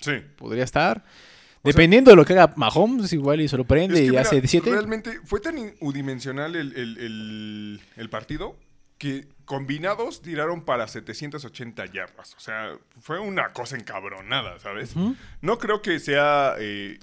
[0.01, 0.13] Sí.
[0.37, 0.99] Podría estar.
[0.99, 4.21] O sea- Dependiendo de lo que haga Mahomes, igual y sorprende Es que y mira,
[4.23, 4.71] hace 17.
[4.71, 8.57] Realmente fue tan unidimensional el, el- el- el partido
[8.99, 12.35] que combinados tiraron para 780 yardas.
[12.37, 14.95] O sea, fue una cosa encabronada, ¿sabes?
[15.41, 16.55] No creo que sea.
[16.59, 16.99] eh,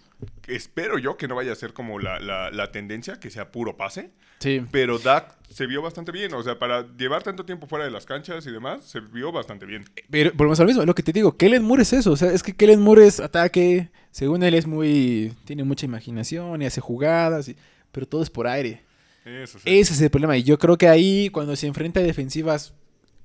[0.47, 3.75] espero yo que no vaya a ser como la, la- la tendencia, que sea puro
[3.77, 4.11] pase.
[4.39, 4.61] Sí.
[4.71, 6.33] Pero Dak se vio bastante bien.
[6.33, 9.65] O sea, para llevar tanto tiempo fuera de las canchas y demás, se vio bastante
[9.65, 9.85] bien.
[10.09, 10.85] Pero volvemos a lo mismo.
[10.85, 12.11] Lo que te digo, Kellen Moore es eso.
[12.11, 13.89] O sea, es que Kellen Moore es ataque.
[14.11, 15.33] Según él es muy.
[15.45, 17.47] Tiene mucha imaginación y hace jugadas.
[17.49, 17.55] y-
[17.91, 18.83] pero todo es por aire.
[19.25, 19.63] Eso sí.
[19.79, 20.37] Ese es el problema.
[20.37, 22.73] Y yo creo que ahí, cuando se enfrenta a defensivas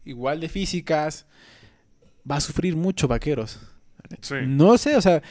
[0.04, 1.26] igual de físicas,
[2.28, 3.60] va a sufrir mucho vaqueros.
[4.22, 4.34] Sí.
[4.46, 5.22] No sé, o sea.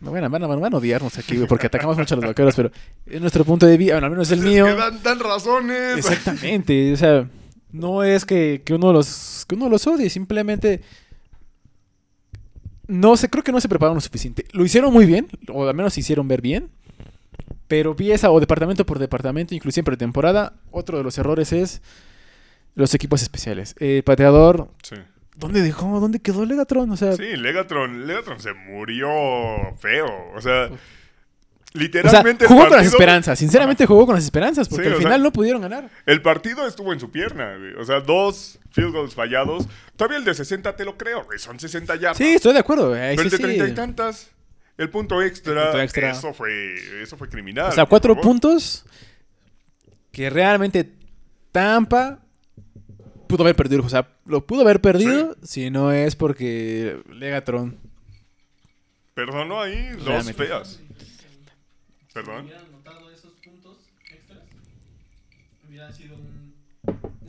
[0.00, 2.54] me van a, van a- van a odiarnos aquí, porque atacamos mucho a los vaqueros,
[2.54, 2.70] pero
[3.06, 4.64] es nuestro punto de vista, bueno, al menos el Es mío.
[4.66, 5.98] que dan, dan razones.
[5.98, 7.28] Exactamente, o sea,
[7.72, 10.80] no es que, que uno los que uno los odie, simplemente
[12.88, 14.44] no sé, creo que no se prepararon lo suficiente.
[14.52, 16.70] Lo hicieron muy bien, o al menos se hicieron ver bien,
[17.68, 21.82] pero pieza o departamento por departamento, inclusive en pretemporada, otro de los errores es
[22.74, 23.74] los equipos especiales.
[23.80, 24.96] Eh, pateador, Sí.
[25.36, 25.98] ¿dónde dejó?
[26.00, 26.90] ¿Dónde quedó Legatron?
[26.90, 29.08] O sea, Sí, Legatron, Legatron se murió
[29.78, 30.06] feo.
[30.34, 30.78] O sea, o sea,
[31.74, 32.44] literalmente.
[32.44, 33.38] el jugó con las esperanzas.
[33.38, 35.90] Sinceramente jugó con las esperanzas porque Sí, al o final sea- no pudieron ganar.
[36.06, 37.74] El partido estuvo en su pierna, güey.
[37.74, 39.66] O sea, dos field goals fallados.
[39.96, 41.38] Todavía el de 60 te lo creo, güey.
[41.38, 42.18] Son 60 yardas.
[42.18, 42.94] Sí, estoy de acuerdo.
[42.94, 43.70] ahí Pero el sí, de 30 sí.
[43.70, 44.30] y tantas,
[44.78, 46.10] el punto extra, El punto extra.
[46.10, 47.68] Eso, fue, eso fue criminal.
[47.70, 48.24] O sea, cuatro favor.
[48.30, 48.84] puntos
[50.12, 50.90] que realmente
[51.52, 52.20] Tampa
[53.28, 53.82] pudo haber perdido.
[53.84, 57.78] O sea, lo pudo haber perdido si no es porque Legatron.
[59.14, 60.34] Perdonó ahí dos Realmente.
[60.46, 60.80] feas.
[62.12, 62.42] Perdón.
[62.42, 63.78] Si hubieran notado esos puntos
[64.10, 64.40] extras,
[65.68, 66.54] hubiera sido un-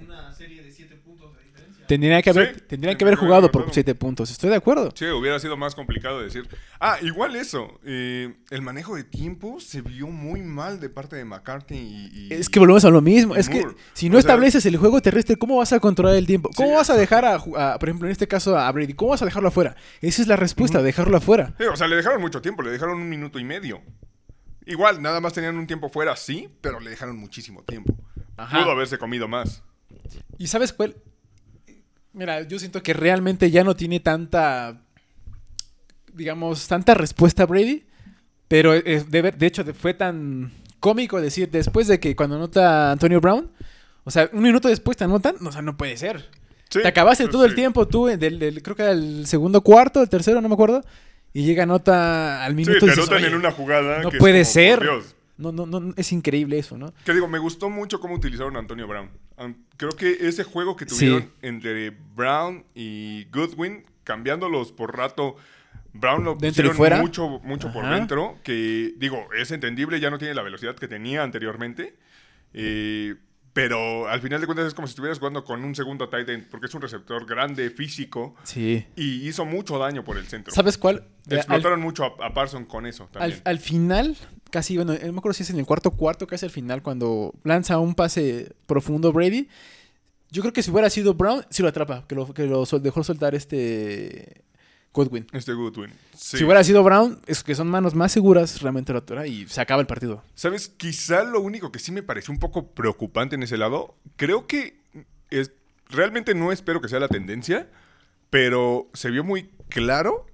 [0.06, 1.77] una serie de 7 puntos de diferencia.
[1.88, 3.74] Tendrían que haber, Sí, tendrían que haber jugado por anotado.
[3.74, 4.30] 7 puntos.
[4.32, 4.92] Estoy de acuerdo.
[4.96, 6.48] Sí, hubiera sido más complicado decir.
[6.80, 7.80] Ah, igual eso.
[7.86, 12.10] eh, el manejo de tiempo se vio muy mal de parte de McCarthy y.
[12.14, 13.36] y- Es que volvemos a lo mismo.
[13.36, 16.28] Es que si no O sea- estableces el juego terrestre, ¿cómo vas a controlar el
[16.28, 16.50] tiempo?
[16.56, 17.40] ¿Cómo Sí, vas a dejar a,
[17.80, 19.76] por ejemplo, en este caso a Brady, cómo vas a dejarlo afuera?
[20.02, 21.54] Esa es la respuesta, dejarlo afuera.
[21.58, 23.82] Sí, o sea, le dejaron mucho tiempo, le dejaron un minuto y medio.
[24.66, 27.96] Igual, nada más tenían un tiempo fuera, sí, pero le dejaron muchísimo tiempo.
[28.36, 28.60] Ajá.
[28.62, 29.64] Pudo haberse comido más.
[30.38, 30.96] ¿Y sabes cuál?
[32.18, 34.82] Mira, yo siento que realmente ya no tiene tanta,
[36.14, 37.84] digamos, tanta respuesta Brady,
[38.48, 43.52] pero de, de hecho fue tan cómico decir después de que cuando anota Antonio Brown,
[44.04, 46.30] o sea, un minuto después te anotan, o sea, no puede ser.
[46.70, 47.56] Sí, te acabaste pues todo el sí.
[47.58, 50.56] tiempo tú, en del, del- creo que era el segundo cuarto, el tercero, no me
[50.56, 50.84] acuerdo,
[51.34, 54.02] y llega nota al Sí, minuto te y dices, anotan en "Oye, una jugada.
[54.02, 54.82] no que puede como, ser.
[54.82, 55.16] Dios.
[55.38, 56.94] No, no, no, es increíble eso, ¿no?
[57.06, 59.10] Que digo, me gustó mucho cómo utilizaron a Antonio Brown.
[59.78, 60.96] Creo que ese juego que Sí.
[61.06, 65.36] tuvieron entre Brown y Goodwin, cambiándolos por rato,
[65.94, 67.00] Brown lo pusieron fuera.
[67.02, 71.24] mucho, mucho por dentro, que digo, es entendible, ya no tiene la velocidad que tenía
[71.24, 71.98] anteriormente.
[72.54, 73.16] eh,
[73.54, 76.48] pero al final de cuentas es como si estuvieras jugando con un segundo tight end,
[76.50, 78.86] porque es un receptor grande, físico, Sí.
[78.96, 80.54] y hizo mucho daño por el centro.
[80.54, 81.08] ¿Sabes cuál?
[81.30, 83.42] Al- Explotaron mucho a, a Parson con eso Al, también.
[83.46, 84.18] al final,
[84.50, 87.34] casi, bueno, no me acuerdo si es en el cuarto cuarto, casi al final, cuando
[87.44, 89.48] lanza un pase profundo Brady.
[90.30, 92.84] Yo creo que si hubiera sido Brown, sí lo atrapa, que lo, que lo sol-
[92.84, 94.42] dejó soltar este
[94.94, 95.26] Godwin.
[95.32, 95.92] Este Goodwin.
[96.16, 96.38] Sí.
[96.38, 99.62] Si hubiera sido Brown, es que son manos más seguras, realmente lo atora y se
[99.62, 100.24] acaba el partido.
[100.36, 100.68] ¿Sabes?
[100.68, 104.82] Quizá lo único que sí me pareció un poco preocupante en ese lado, creo que
[105.30, 105.52] es,
[105.90, 107.70] realmente no espero que sea la tendencia,
[108.30, 110.26] pero se vio muy claro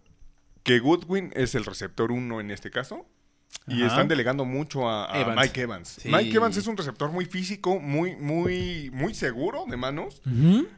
[0.63, 3.05] que Goodwin es el receptor uno en este caso.
[3.67, 3.87] Y Ajá.
[3.87, 5.41] están delegando mucho a, a Evans.
[5.41, 5.87] Mike Evans.
[6.01, 6.09] Sí.
[6.11, 10.21] Mike Evans es un receptor muy físico, muy, muy, muy seguro de manos,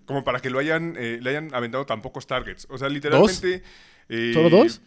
[0.06, 2.68] como para que lo hayan, eh, le hayan aventado tan pocos targets.
[2.70, 3.64] O sea, literalmente.
[4.10, 4.82] eh, ¿Solo dos?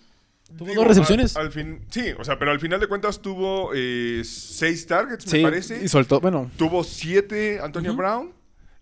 [0.56, 1.36] ¿Tuvo digo, dos recepciones?
[1.36, 5.24] Al, al fin, sí, o sea, pero al final de cuentas tuvo eh, seis targets,
[5.24, 5.84] Sí, me parece.
[5.84, 8.32] y soltó, bueno, Tuvo siete Antonio Brown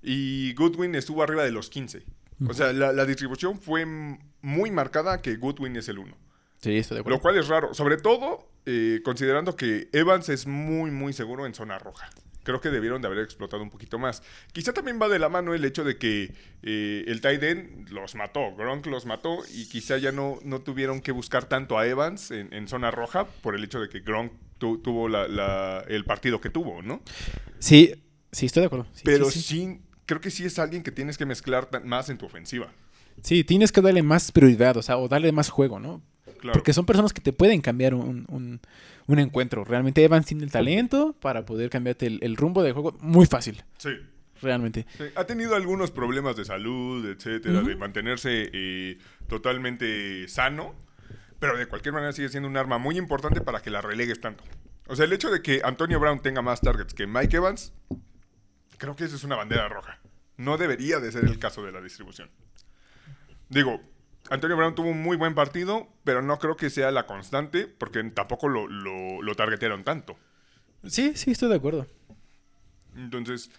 [0.03, 2.05] y Goodwin estuvo arriba de los 15.
[2.49, 3.85] O sea, la, la distribución fue
[4.43, 6.17] muy marcada que Goodwin es el uno.
[6.61, 7.17] Sí, estoy de acuerdo.
[7.19, 11.55] Lo cual es raro, sobre todo eh, considerando que Evans es muy, muy seguro en
[11.55, 12.09] zona roja.
[12.43, 14.23] Creo que debieron de haber explotado un poquito más.
[14.53, 18.55] Quizá también va de la mano el hecho de que eh, el end los mató,
[18.55, 22.53] Gronk los mató y quizá ya no, no tuvieron que buscar tanto a Evans en,
[22.53, 26.41] en zona roja por el hecho de que Gronk tu- tuvo la- la- el partido
[26.41, 27.03] que tuvo, ¿no?
[27.59, 27.95] Sí,
[28.31, 28.87] sí, estoy de acuerdo.
[28.93, 32.27] Sí, Pero sí, creo que sí es alguien que tienes que mezclar más en tu
[32.27, 32.73] ofensiva.
[33.23, 36.01] Sí, tienes que darle más prioridad, o sea, o darle más juego, ¿no?
[36.39, 36.53] Claro.
[36.55, 38.61] Porque son personas que te pueden cambiar un, un-
[39.07, 39.65] un encuentro.
[39.65, 43.63] Realmente Evans tiene el talento para poder cambiarte el, el rumbo del juego muy fácil,
[43.79, 43.91] Sí.
[44.43, 44.85] realmente.
[44.99, 50.75] Sí, Ha tenido algunos problemas de salud, etcétera, de mantenerse eh, totalmente sano,
[51.39, 54.43] pero de cualquier manera sigue siendo un arma muy importante para que la relegues tanto.
[54.89, 57.73] O sea, el hecho de que Antonio Brown tenga más targets que Mike Evans,
[58.79, 59.99] creo que eso es una bandera roja.
[60.37, 62.29] No debería de ser el caso de la distribución.
[63.49, 63.81] Digo,
[64.31, 68.03] Antonio Brown tuvo un muy buen partido, pero no creo que sea la constante, porque
[68.05, 70.17] tampoco lo, lo, lo targetearon tanto.
[70.85, 71.87] Sí, sí, estoy de acuerdo.
[72.97, 73.51] Entonces,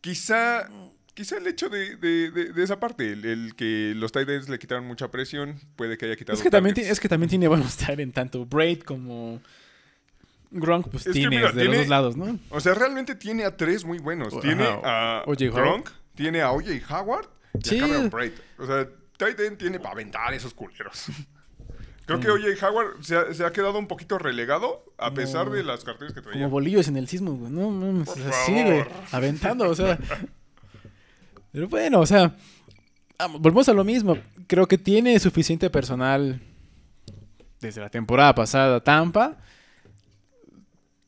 [0.00, 0.68] quizá,
[1.14, 4.48] quizá el hecho de, de- de- de esa parte, el, el que los tight ends
[4.48, 6.36] le quitaron mucha presión, puede que haya quitado.
[6.36, 9.40] Es que, también, es que también tiene buenos en tanto Braid como
[10.50, 12.38] Gronk, pues Es que tienes mira, de tiene- los dos lados, ¿no?
[12.50, 14.38] O sea, realmente tiene a tres muy buenos.
[14.40, 15.22] Tiene a.
[15.26, 16.72] Gronk, tiene a O.J.
[16.98, 17.78] Howard y Sí.
[17.78, 18.32] a Cameron Braid.
[18.58, 21.06] O sea, tight end tiene para aventar esos culeros.
[22.06, 22.68] Creo que O.J.
[22.68, 26.12] Howard se ha, se ha quedado un poquito relegado a Como- pesar de las carteras
[26.12, 26.38] que traía.
[26.38, 27.52] Como bolillos en el sismo, güey.
[27.52, 28.82] No, mames, Por o sea, sí, güey.
[28.82, 28.88] favor.
[29.12, 29.98] Aventando, o sea.
[31.52, 32.34] Pero bueno, o sea.
[33.38, 34.18] Volvemos a lo mismo.
[34.48, 36.40] Creo que tiene suficiente personal
[37.60, 39.38] desde la temporada pasada Tampa.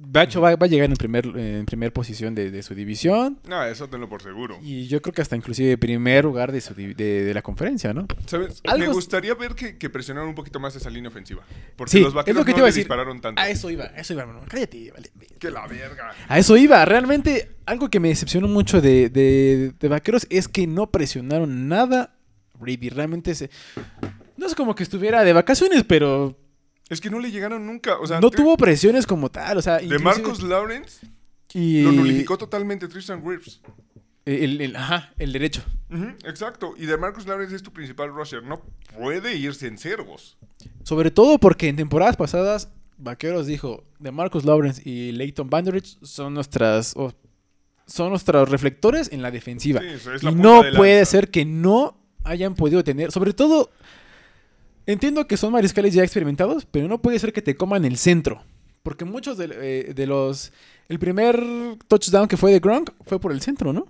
[0.07, 3.39] Bacho va, va a llegar en primer, en primer posición de, de su división.
[3.49, 4.59] No, eso tenlo por seguro.
[4.63, 7.93] Y yo creo que hasta inclusive primer lugar de, su, div- de, de la conferencia,
[7.95, 8.07] ¿no?
[8.27, 8.61] ¿Sabes?
[8.65, 11.43] Algo Me gustaría ver que, que presionaran un poquito más esa línea ofensiva.
[11.77, 12.83] Porque Sí, los es vaqueros lo que te no iba a le decir.
[12.85, 13.41] dispararon tanto.
[13.41, 14.41] A eso iba, a eso iba, hermano.
[14.49, 15.11] Cállate, vale.
[15.39, 16.13] Que la verga.
[16.29, 16.85] A eso iba.
[16.85, 22.15] Realmente, algo que me decepcionó mucho de, de, de Vaqueros es que no presionaron nada.
[22.59, 23.51] Brady realmente se...
[24.37, 26.37] No es como que estuviera de vacaciones, pero
[26.89, 27.99] Es que no le llegaron nunca.
[27.99, 29.59] O sea, no tuvo presiones como tal.
[29.59, 31.07] O sea, De Marcus Lawrence
[31.53, 33.61] y lo nulificó totalmente Tristan Wirfs.
[34.27, 35.63] El, el- ajá, el derecho.
[36.25, 36.75] Exacto.
[36.77, 38.43] Y de Marcus Lawrence es tu principal rusher.
[38.43, 38.63] No
[38.99, 40.37] puede irse en cervos.
[40.83, 46.35] Sobre todo porque en temporadas pasadas, Vaqueros dijo, de Marcus Lawrence y Leighton Vanderich son
[46.35, 46.95] nuestras...
[47.87, 49.81] son nuestros reflectores en la defensiva.
[49.81, 53.35] Sí, eso es la y no de puede ser que no hayan podido tener, sobre
[53.35, 53.71] todo,
[54.87, 58.43] entiendo que son mariscales ya experimentados, pero no puede ser que te coman el centro.
[58.83, 60.53] Porque muchos de, eh, de los...
[60.89, 61.43] El primer
[61.89, 63.87] touchdown que fue de Gronk fue por el centro, ¿no?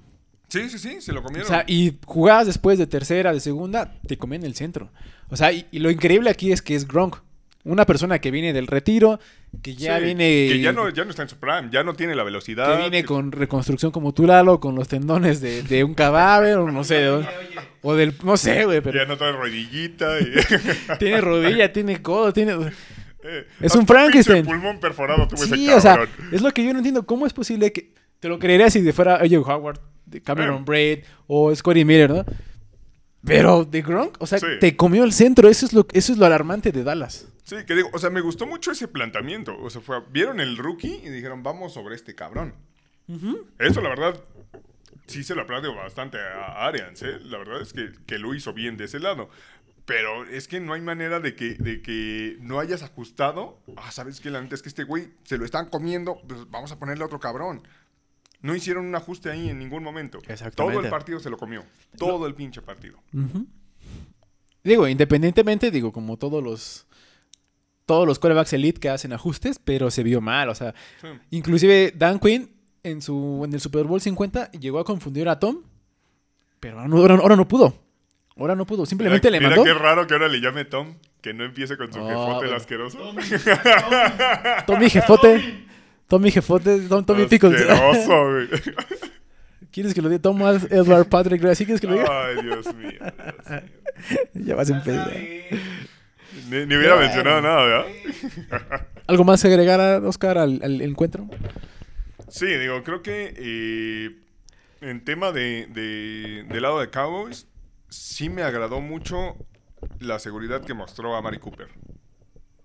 [0.48, 1.48] Sí, sí, sí, se lo O comieron.
[1.48, 4.90] sea, y jugadas después de tercera, de segunda, te comían el centro.
[5.30, 7.16] O sea, y, y lo increíble aquí es que es Gronk.
[7.64, 9.18] Una persona que viene del retiro,
[9.62, 10.24] que ya Sí, viene...
[10.48, 12.74] Que ya no, ya no está en su prime, ya no tiene la velocidad.
[12.76, 16.70] que viene con reconstrucción como tú, Lalo, con los tendones de, de un cadáver, o
[16.70, 18.14] no sé, o, Oye, oye, o del...
[18.22, 20.18] No sé, güey, pero Ya no trae rodillita.
[20.20, 20.32] Y,
[20.98, 22.52] tiene rodilla, tiene codo, tiene...
[23.22, 24.44] Eh, Es un Frankenstein.
[24.44, 25.98] pulmón perforado tuvo Sí, ese o sea,
[26.32, 27.04] es lo que yo no entiendo.
[27.06, 27.92] ¿Cómo es posible que...
[28.20, 30.64] Te lo creería si de fuera AJ Howard, de Cameron Eh.
[30.66, 32.24] Braid o Scotty Miller, ¿no?
[33.24, 34.46] Pero de Gronk, o sea, Sí.
[34.60, 35.48] te comió el centro.
[35.48, 37.26] Eso es lo, eso es lo alarmante de Dallas.
[37.44, 39.56] Sí, que digo, o sea, me gustó mucho ese planteamiento.
[39.60, 42.54] O sea, fue, vieron el rookie y dijeron, vamos sobre este cabrón.
[43.58, 44.18] Eso, la verdad,
[45.06, 47.20] sí se lo aplaudo bastante a Arians, ¿eh?
[47.20, 49.28] La verdad es que, que lo hizo bien de ese lado.
[49.84, 53.60] Pero es que no hay manera de que, de que no hayas ajustado.
[53.76, 54.30] Ah, ¿sabes qué?
[54.30, 57.06] La neta es que este güey se lo están comiendo, pues vamos a ponerle a
[57.06, 57.62] otro cabrón.
[58.40, 60.18] No hicieron un ajuste ahí en ningún momento.
[60.26, 60.76] Exactamente.
[60.76, 61.64] Todo el partido se lo comió.
[61.98, 62.98] Todo el pinche partido.
[64.62, 66.86] Digo, independientemente, digo, como todos los
[67.86, 71.08] todos los quarterbacks elite que hacen ajustes, pero se vio mal, o sea, Sí.
[71.30, 72.50] inclusive Dan Quinn
[72.82, 75.62] en su en el Super Bowl 50 llegó a confundir a Tom,
[76.60, 77.78] pero ahora no, ahora, ahora no pudo.
[78.36, 80.94] Ahora no pudo, simplemente Mira- le mira mandó qué raro que ahora le llame Tom.
[81.22, 82.98] Que no empiece con su Oh, jefote el asqueroso.
[82.98, 85.64] Tommy, Tommy, Tommy Jefote,
[86.08, 87.62] Tommy Jefote, Tom, Tommy Pickles.
[87.62, 88.48] Asqueroso, güey.
[89.70, 91.64] ¿Quieres que lo diga Thomas Edward Patrick Gracie?
[91.64, 92.06] ¿Quieres que lo diga?
[92.10, 92.90] Ay, Dios mío.
[92.90, 93.62] Dios mío.
[94.46, 95.12] Ya vas a empezar.
[96.50, 97.00] Ni, ni hubiera Bueno.
[97.08, 98.86] mencionado nada, ¿verdad?
[99.06, 101.28] ¿Algo más que agregar a Oscar al, al encuentro?
[102.28, 104.10] Sí, digo, creo que eh,
[104.80, 107.46] en tema de, de- del lado de Cowboys,
[107.88, 109.36] sí me agradó mucho
[110.00, 111.68] la seguridad que mostró a Mari Cooper.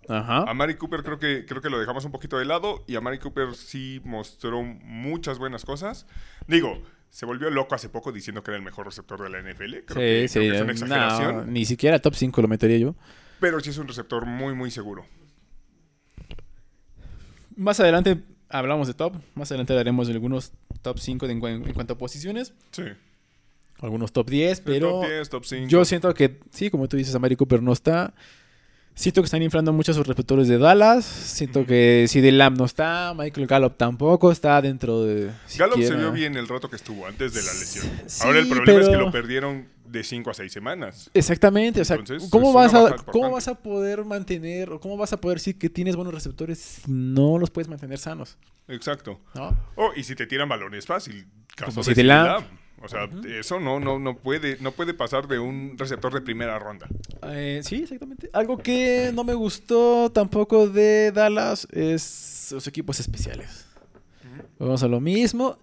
[0.07, 0.39] Ajá.
[0.49, 3.01] A Mari Cooper creo que, creo que lo dejamos un poquito de lado y a
[3.01, 6.07] Mari Cooper sí mostró muchas buenas cosas.
[6.47, 9.79] Digo, se volvió loco hace poco diciendo que era el mejor receptor de la NFL.
[9.85, 10.65] Creo que, Sí, creo sí.
[10.65, 11.53] que es una no, exageración.
[11.53, 12.95] ni siquiera top 5 lo metería yo.
[13.39, 15.05] Pero sí es un receptor muy, muy seguro.
[17.55, 19.15] Más adelante hablamos de top.
[19.35, 22.53] Más adelante daremos algunos top 5 de en, cua- en cuanto a posiciones.
[22.71, 22.83] Sí.
[23.79, 25.67] Algunos top 10, pero top 10, top 5.
[25.69, 28.13] yo siento que, sí, como tú dices, Amari Cooper no está.
[28.93, 31.05] Siento que están inflando mucho a sus receptores de Dallas.
[31.05, 35.31] Siento que de Lamb no está, Michael Gallup tampoco está dentro de.
[35.57, 37.85] Gallup se vio bien el rato que estuvo antes de la lesión.
[38.07, 41.09] Sí, Ahora el problema es que lo perdieron de 5 a 6 semanas.
[41.13, 41.97] Exactamente, o sea,
[42.29, 45.69] ¿cómo, vas a, ¿cómo vas a poder mantener o cómo vas a poder decir que
[45.69, 48.37] tienes buenos receptores si no los puedes mantener sanos?
[48.67, 49.19] Exacto.
[49.35, 49.57] ¿no?
[49.75, 51.27] Oh, y si te tiran balones fácil.
[51.55, 52.27] Caso Como de CeeDee Lamb.
[52.27, 52.59] Lamb.
[52.81, 56.57] O sea, eso no, no, no, puede, no puede pasar de un receptor de primera
[56.59, 56.87] ronda.
[57.23, 58.29] Eh, sí, exactamente.
[58.31, 63.65] Algo que no me gustó tampoco de Dallas es los equipos especiales.
[64.57, 65.57] Vamos a lo mismo.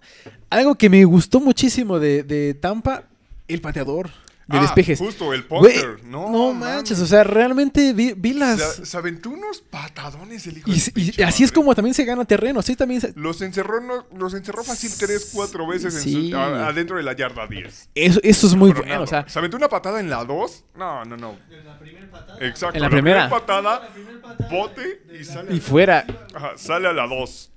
[0.49, 3.05] Algo que me gustó muchísimo de, de Tampa,
[3.47, 4.09] el pateador
[4.47, 4.97] de Ah, despejes.
[4.97, 5.99] Justo, el punter.
[6.05, 8.57] no, no manches, o sea, realmente vi, vi las...
[8.77, 11.93] Se, se aventó unos patadones el hijo y, de y pinche así es como también
[11.93, 12.61] se gana terreno.
[12.61, 16.29] Así también se- Los encerró, no- los encerró fácil 3, 4 veces en Sí.
[16.31, 17.89] su- a- adentro de la yarda 10.
[17.93, 19.01] Eso, eso es muy bueno.
[19.01, 20.63] O sea, ¿Se aventó una patada en la 2?
[20.77, 21.37] No, no, no.
[21.51, 22.37] En la primera patada.
[22.47, 22.75] Exacto.
[22.77, 23.29] En la primera.
[23.29, 25.53] patada, La primera patada bote y sale.
[25.53, 26.05] y fuera.
[26.33, 27.51] Ajá, sale a la 2.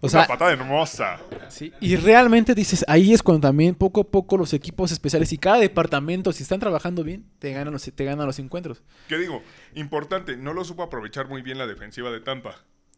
[0.00, 1.18] O una sea, patada hermosa.
[1.48, 5.38] Sí, y realmente dices, ahí es cuando también poco a poco los equipos especiales y
[5.38, 8.82] cada departamento, si están trabajando bien, te ganan los, te ganan los encuentros.
[9.08, 9.42] ¿Qué digo?
[9.74, 12.56] Importante, no lo supo aprovechar muy bien la defensiva de Tampa.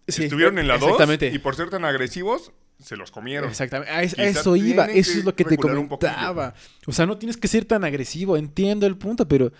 [0.08, 1.28] Sí, Estuvieron en la 2 exactamente.
[1.32, 3.48] y por ser tan agresivos, se los comieron.
[3.48, 6.54] Exactamente, a es- a Quizá eso iba, eso es lo que te comentaba.
[6.86, 9.52] O sea, no tienes que ser tan agresivo, entiendo el punto, pero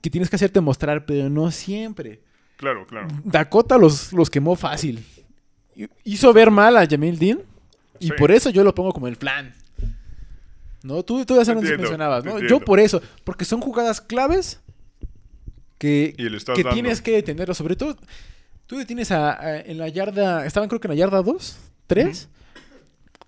[0.00, 2.22] que tienes que hacerte mostrar, pero no siempre.
[2.56, 3.08] Claro, claro.
[3.24, 5.04] Dakota los, los quemó fácil.
[6.04, 7.40] Hizo ver mal a Jamil Dean.
[8.00, 8.12] Y Sí.
[8.16, 9.54] por eso yo lo pongo como el flan.
[10.82, 12.38] No, tú, tú entiendo, mencionabas, ¿no?
[12.40, 14.60] Yo por eso, porque son jugadas claves
[15.78, 16.14] que,
[16.54, 17.54] que tienes que detenerlo.
[17.54, 17.96] Sobre todo,
[18.66, 22.28] tú detienes a, a- en la yarda, estaban creo que en la yarda 2, 3.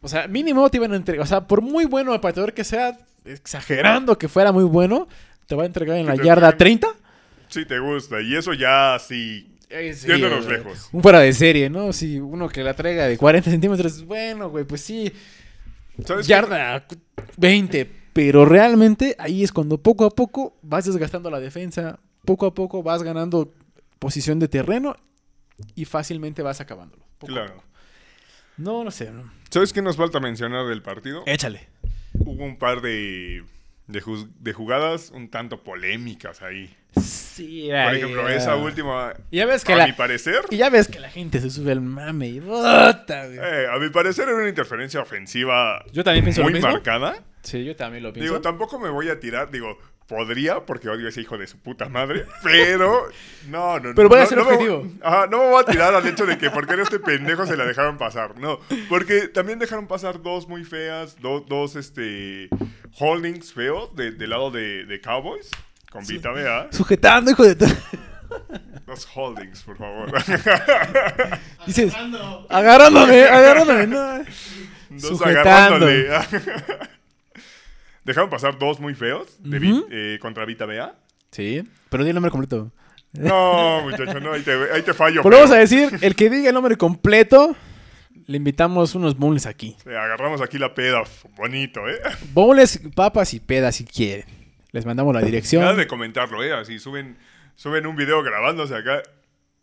[0.00, 2.64] O sea, mínimo te iban a entregar, o sea, por muy bueno el pateador que
[2.64, 5.08] sea, exagerando que fuera muy bueno,
[5.46, 6.80] te va a entregar en la yarda entreguen.
[6.80, 6.88] 30.
[7.48, 8.20] Sí, te gusta.
[8.22, 9.49] Y eso ya sí.
[9.70, 10.58] Sí, Yéndonos güey.
[10.58, 10.88] lejos.
[10.92, 11.92] Un fuera de serie, ¿no?
[11.92, 15.12] Si uno que la traiga de 40 centímetros, bueno, güey, pues sí,
[16.04, 16.30] ¿Sabes qué?
[16.30, 16.86] yarda
[17.36, 17.88] 20.
[18.12, 22.82] Pero realmente ahí es cuando poco a poco vas desgastando la defensa, poco a poco
[22.82, 23.54] vas ganando
[24.00, 24.96] posición de terreno
[25.76, 27.04] y fácilmente vas acabándolo.
[27.18, 27.54] poco a Claro.
[27.54, 27.64] poco.
[28.56, 29.10] No, no sé.
[29.12, 29.30] no.
[29.50, 31.22] ¿Sabes qué nos falta mencionar del partido?
[31.26, 31.68] Échale.
[32.14, 33.44] Hubo un par de,
[33.86, 36.74] de jugadas un tanto polémicas ahí.
[37.00, 40.68] Sí, Por ahí, ejemplo, esa última, Ya ves que a la- mi parecer, Y ya
[40.70, 43.38] ves que la gente se sube al mame y bota, güey.
[43.38, 46.70] eh, a mi parecer era una interferencia ofensiva Yo también pienso lo muy mismo.
[46.70, 47.22] marcada.
[47.42, 48.32] Sí, yo también lo pienso.
[48.32, 51.56] Digo, tampoco me voy a tirar, digo, podría porque odio a ese hijo de su
[51.58, 53.08] puta madre, pero
[53.48, 54.78] no, no, Pero voy a no, ser no me objetivo.
[54.80, 57.46] voy- ajá, no me voy a tirar al hecho de que porque era este pendejo
[57.46, 58.58] se la dejaron pasar, no,
[58.90, 62.48] porque también dejaron pasar dos muy feas, do- dos este
[62.98, 65.48] holdings feos de- del lado de, de Cowboys
[65.90, 67.56] con Vita Bea, Sujetando, hijo de...
[68.86, 70.12] dos holdings, por favor.
[71.66, 71.92] Dices,
[72.48, 74.24] agarrándome, agarrándome, no.
[74.90, 76.08] Dos agarrándole.
[78.04, 80.94] Dejaron pasar dos muy feos de eh, contra Vita Bea.
[81.30, 82.72] Sí, pero di el nombre completo.
[83.12, 85.22] No, muchacho, no, ahí te, ahí te fallo.
[85.22, 85.56] Volvemos feo.
[85.56, 87.56] a decir, el que diga el nombre completo,
[88.26, 89.76] le invitamos unos bowls aquí.
[89.82, 91.02] Sí, agarramos aquí la peda,
[91.36, 92.00] bonito, ¿eh?
[92.32, 94.39] Bowls, papas y pedas si quieren.
[94.72, 95.62] Les mandamos la dirección.
[95.62, 96.52] Nada de comentarlo, ¿eh?
[96.52, 97.16] Así suben,
[97.56, 99.02] suben un video grabándose acá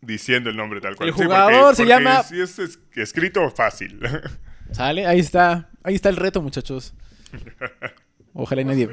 [0.00, 1.08] diciendo el nombre tal cual.
[1.08, 3.98] El Sí, jugador se llama- Sí, es, es- escrito fácil.
[4.72, 5.70] Sale, ahí está.
[5.82, 6.92] Ahí está el reto, muchachos.
[8.34, 8.88] Ojalá y nadie.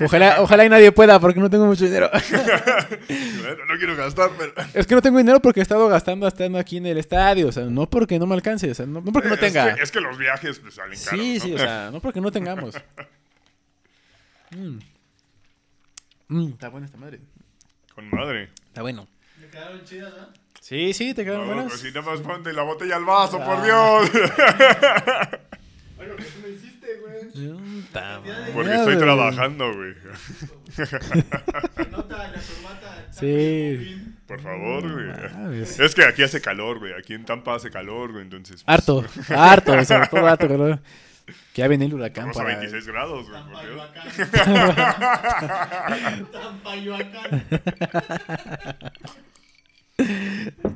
[0.00, 2.10] Ojalá, ojalá y nadie pueda porque no tengo mucho dinero.
[3.68, 4.52] no quiero gastar, pero...
[4.74, 7.48] Es que no tengo dinero porque he estado gastando estando aquí en el estadio.
[7.48, 8.70] O sea, no porque no me alcance.
[8.70, 9.74] O sea, no, no porque no Es tenga.
[9.74, 11.44] que- Es que, los viajes pues, salen caros, Sí, ¿no?
[11.44, 12.74] sí, o sea, no porque no tengamos.
[14.50, 14.78] Mm.
[16.28, 17.20] Mm, está buena esta madre.
[17.94, 18.50] Con madre.
[18.66, 19.06] Está bueno.
[19.40, 20.28] Me quedaron chidas, ¿no?
[20.60, 21.72] Sí, sí, te quedaron No, buenas.
[21.72, 23.64] pues si nada más ponte la botella al vaso, por Ah.
[23.64, 24.10] Dios.
[25.96, 28.52] Bueno, que tú me hiciste, güey.
[28.52, 29.94] Porque estoy trabajando, güey.
[30.74, 33.06] Se nota la corbata.
[33.12, 34.02] Sí.
[34.26, 35.06] Por favor, güey.
[35.34, 35.78] Mames.
[35.80, 36.92] Es que aquí hace calor, güey.
[36.92, 38.24] Aquí en Tampa hace calor, güey.
[38.24, 38.64] Entonces.
[38.64, 40.80] pues, Harto, harto, sobre todo harto, calor.
[41.26, 42.58] Que ya viene el huracán Estamos a para...
[42.58, 43.42] 26 grados, güey.
[43.42, 44.08] Tampayoacán.
[46.32, 47.44] Tampayoacán.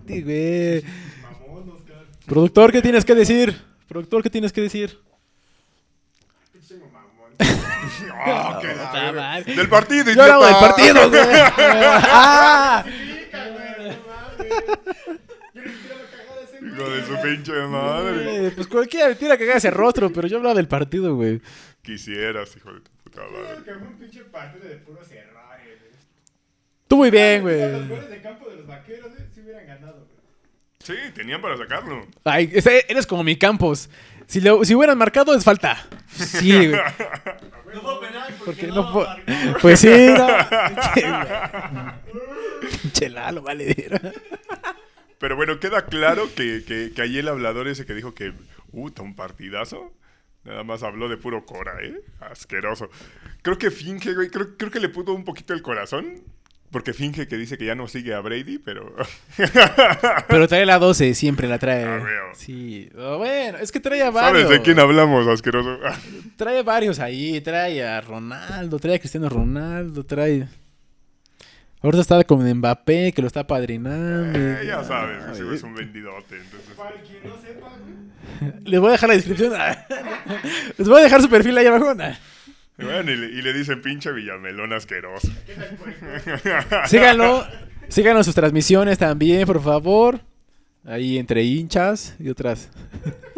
[0.06, 0.82] Sí, güey.
[1.22, 2.04] Mamón, Oscar.
[2.26, 3.60] Productor, ¿qué tienes que decir?
[3.88, 4.98] Productor, ¿qué tienes que decir?
[6.52, 7.32] Pinche mamón.
[8.14, 8.74] Ah, qué
[9.12, 9.54] madre.
[9.54, 10.68] Del partido, Yo hablaba del idiota.
[10.68, 11.22] partido, güey.
[12.10, 12.84] ¡Ah!
[16.78, 18.46] Hijo de su pinche madre.
[18.46, 21.40] Eh, Pues cualquiera le tira que haga ese rostro, pero yo hablaba del partido, güey.
[21.82, 23.64] Quisieras, hijo de tu puta madre.
[23.64, 25.92] Que fue un pinche partido de puros errores, güey.
[26.86, 27.88] Tú muy bien, Los güey.
[27.88, 30.08] goles de campo de los vaqueros, güey, sí hubieran ganado, güey.
[30.80, 32.06] Sí, tenían para sacarlo.
[32.24, 33.90] Ay, ese- eres como mi Campos.
[34.26, 35.86] Si, lo, si hubieran marcado, es falta.
[36.14, 36.80] Sí, güey.
[37.74, 39.04] No fue penal porque, Porque no, no fue...
[39.06, 39.58] marcó.
[39.60, 40.26] Pues sí, no.
[42.82, 43.76] Pinche Lalo, vale.
[45.18, 48.32] Pero bueno, queda claro que, que, que ahí el hablador ese que dijo que,
[48.72, 49.92] uh, un partidazo.
[50.44, 52.00] Nada más habló de puro cora, ¿eh?
[52.20, 52.88] Asqueroso.
[53.42, 54.30] Creo que finge, güey.
[54.30, 56.22] Creo, creo que le puso un poquito el corazón.
[56.70, 58.94] Porque finge que dice que ya no sigue a Brady, pero.
[60.28, 61.84] Pero trae la 12, siempre la trae.
[61.84, 62.32] Ah.
[62.34, 62.90] Sí.
[62.94, 64.42] Oh, bueno, es que trae a varios.
[64.42, 65.78] ¿Sabes de quién hablamos, asqueroso?
[66.36, 67.40] Trae varios ahí.
[67.40, 70.46] Trae a Ronaldo, trae a Cristiano Ronaldo, trae.
[71.80, 74.36] Ahorita está con Mbappé, que lo está padrinando.
[74.36, 76.36] Eh, ya sabes, es un vendidote.
[76.36, 78.52] Entonces, Para quien no sepa, güey.
[78.64, 79.52] Les voy a dejar la descripción.
[80.76, 81.94] Les voy a dejar su perfil ahí abajo.
[81.94, 85.28] bueno, y le, y le dicen pinche Villamelón asqueroso.
[86.86, 87.46] Síganlo.
[87.88, 90.20] Síganos sus transmisiones también, por favor.
[90.84, 92.70] Ahí entre hinchas y otras.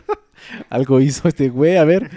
[0.71, 2.11] Algo hizo este güey, a ver.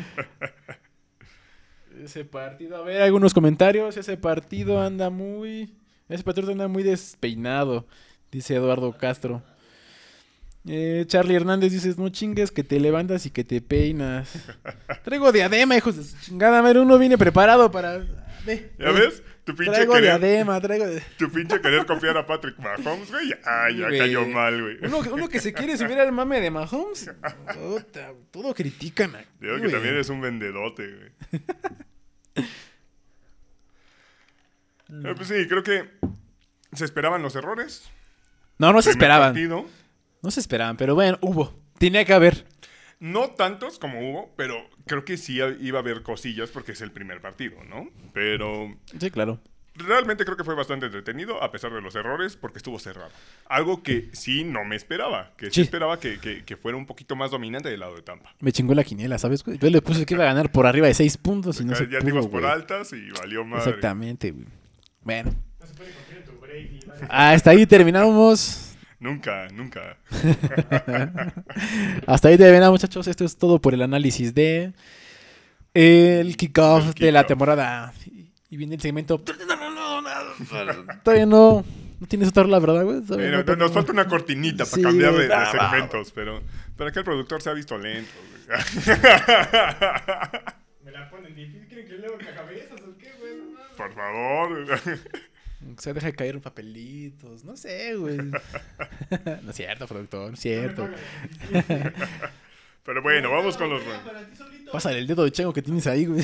[2.02, 3.98] Ese partido, a ver, algunos comentarios.
[3.98, 5.74] Ese partido anda muy.
[6.10, 7.88] Ese partido anda muy despeinado,
[8.32, 9.42] dice Eduardo Castro.
[10.66, 14.32] Eh, Charlie Hernández dices, no chingues, que te levantas y que te peinas.
[15.04, 16.62] Traigo diadema, hijos de su chingada.
[16.62, 18.00] madre, uno viene preparado para...
[18.46, 19.02] Ve, ¿Ya ve.
[19.02, 19.24] ves?
[19.44, 20.86] Tu pinche, Traigo querer, diadema, traigo...
[21.18, 23.34] tu pinche querer copiar a Patrick Mahomes, güey.
[23.46, 24.78] Ah, ya cayó mal, güey.
[24.84, 27.12] Uno, uno que se quiere subir al mame de Mahomes,
[28.32, 29.12] todo critican.
[29.42, 31.42] Digo que también es un vendedote, güey.
[35.04, 35.90] Eh, pues sí, creo que
[36.74, 37.90] se esperaban los errores.
[38.58, 39.34] No, no se Primer esperaban.
[39.34, 39.66] partido.
[40.22, 41.54] No se esperaban, pero bueno, hubo.
[41.78, 42.46] Tenía que haber.
[43.00, 44.56] No tantos como hubo, pero
[44.88, 47.90] creo que sí iba a haber cosillas porque es el primer partido, ¿no?
[48.14, 49.42] Pero Sí, claro.
[49.76, 53.10] realmente creo que fue bastante entretenido a pesar de los errores porque estuvo cerrado.
[53.50, 55.62] Algo que sí no me esperaba, que sí, Sí.
[55.62, 58.34] esperaba que, que- que fuera un poquito más dominante del lado de Tampa.
[58.40, 59.44] Me chingó la quiniela, ¿sabes?
[59.44, 59.58] güey?
[59.58, 61.90] Yo le puse que iba a ganar por arriba de seis puntos y no se
[61.90, 62.54] ya pudo, ibas por güey.
[62.54, 63.66] altas y valió madre.
[63.66, 64.46] Exactamente, güey.
[65.04, 66.80] Bueno, No se puede confiar en tu Brady.
[66.88, 67.08] ¿vale?
[67.10, 68.76] hasta ahí terminamos.
[69.00, 69.98] Nunca, nunca.
[72.08, 73.06] Hasta ahí terminamos, muchachos.
[73.08, 74.72] Esto es todo por el análisis de
[75.74, 77.94] el kickoff de la temporada.
[78.50, 79.20] Y viene el segmento.
[81.04, 81.66] Todavía no.
[82.00, 83.02] No tienes otra rola, ¿verdad, güey?
[83.18, 86.42] Mira, no nos falta una cortinita para Sí, cambiar de, de ah, segmentos, pero
[86.76, 88.12] para que el productor se ha visto lento.
[88.46, 88.98] güey.
[90.84, 91.66] Me la ponen difícil.
[91.68, 93.38] ¿Quieren que leo cabezas o qué, güey?
[93.38, 93.63] No mames.
[93.78, 94.66] Por favor.
[95.78, 97.46] O sea, deja de caer papelitos.
[97.46, 98.18] No sé, güey.
[98.18, 100.28] no es cierto, productor.
[100.28, 100.90] No es cierto.
[102.84, 103.82] Pero bueno, vamos con los.
[104.74, 106.22] Pásale el dedo de chango que tienes ahí, güey.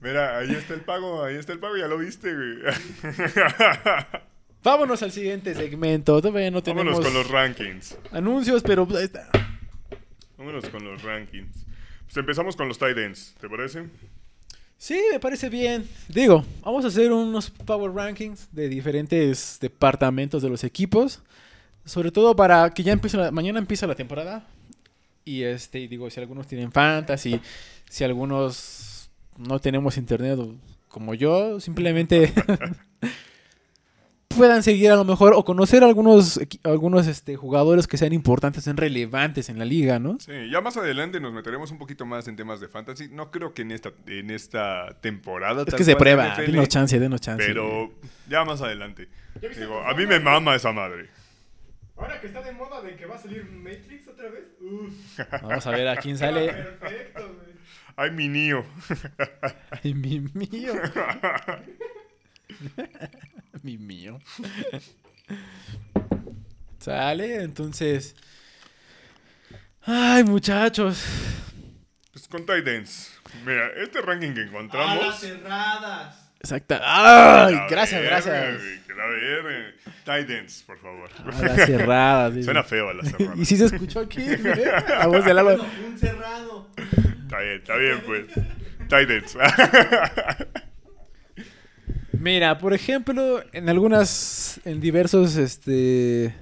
[0.00, 2.58] Mira, ahí está el pago, ahí está el pago, ya lo viste, güey.
[4.62, 6.22] Vámonos al siguiente segmento.
[6.22, 7.98] Todavía no tenemos Vámonos con los rankings.
[8.12, 9.28] anuncios, pero pues, ahí está.
[10.38, 11.66] Vámonos con los rankings.
[12.04, 13.88] Pues empezamos con los tight ends, ¿te parece?
[14.78, 15.88] Sí, me parece bien.
[16.08, 21.20] Digo, vamos a hacer unos power rankings de diferentes departamentos de los equipos.
[21.84, 24.46] Sobre todo para que ya empiece la- mañana empieza la temporada.
[25.24, 27.40] Y este, y digo, si algunos tienen fantasy,
[27.88, 30.38] si algunos no tenemos internet
[30.88, 32.32] como yo, simplemente
[34.34, 38.76] puedan seguir a lo mejor o conocer algunos algunos este, jugadores que sean importantes, sean
[38.76, 40.18] relevantes en la liga, ¿no?
[40.20, 43.08] Sí, ya más adelante nos meteremos un poquito más en temas de fantasy.
[43.08, 45.64] No creo que en esta, en esta temporada.
[45.66, 47.44] Es que se prueba, NFL, denos chance, denos chance.
[47.46, 47.92] Pero
[48.28, 49.08] ya más adelante.
[49.40, 51.08] ¿Ya viste Digo, a mí me mama esa madre.
[51.96, 54.44] Ahora que está de moda de que va a salir Matrix otra vez.
[54.60, 55.20] Uf.
[55.42, 56.46] Vamos a ver a quién sale.
[56.52, 57.54] Perfecto, güey.
[57.96, 58.64] Ay, mi niño.
[59.70, 60.74] Ay, mi mío.
[63.64, 64.18] mi mío.
[66.78, 68.14] Sale, entonces.
[69.86, 71.02] Ay, muchachos.
[72.12, 73.10] Pues con tight ends.
[73.44, 75.18] Mira, este ranking que A las encontramos.
[75.18, 76.20] cerradas.
[76.40, 76.80] Exacta.
[76.84, 78.60] Ay, La gracias, gracias.
[78.86, 79.72] Que la verga.
[80.04, 81.10] Tight ends, por favor.
[81.24, 82.44] A las cerradas.
[82.44, 83.34] Suena feo a la cerrada.
[83.36, 85.56] Y si se escuchó aquí, la voz de Lalo.
[85.56, 86.68] Bueno, un cerrado.
[86.76, 88.26] Está bien, está bien, pues.
[88.88, 89.36] Tight ends.
[92.24, 96.34] Mira, por ejemplo, en algunas, en diversos, este,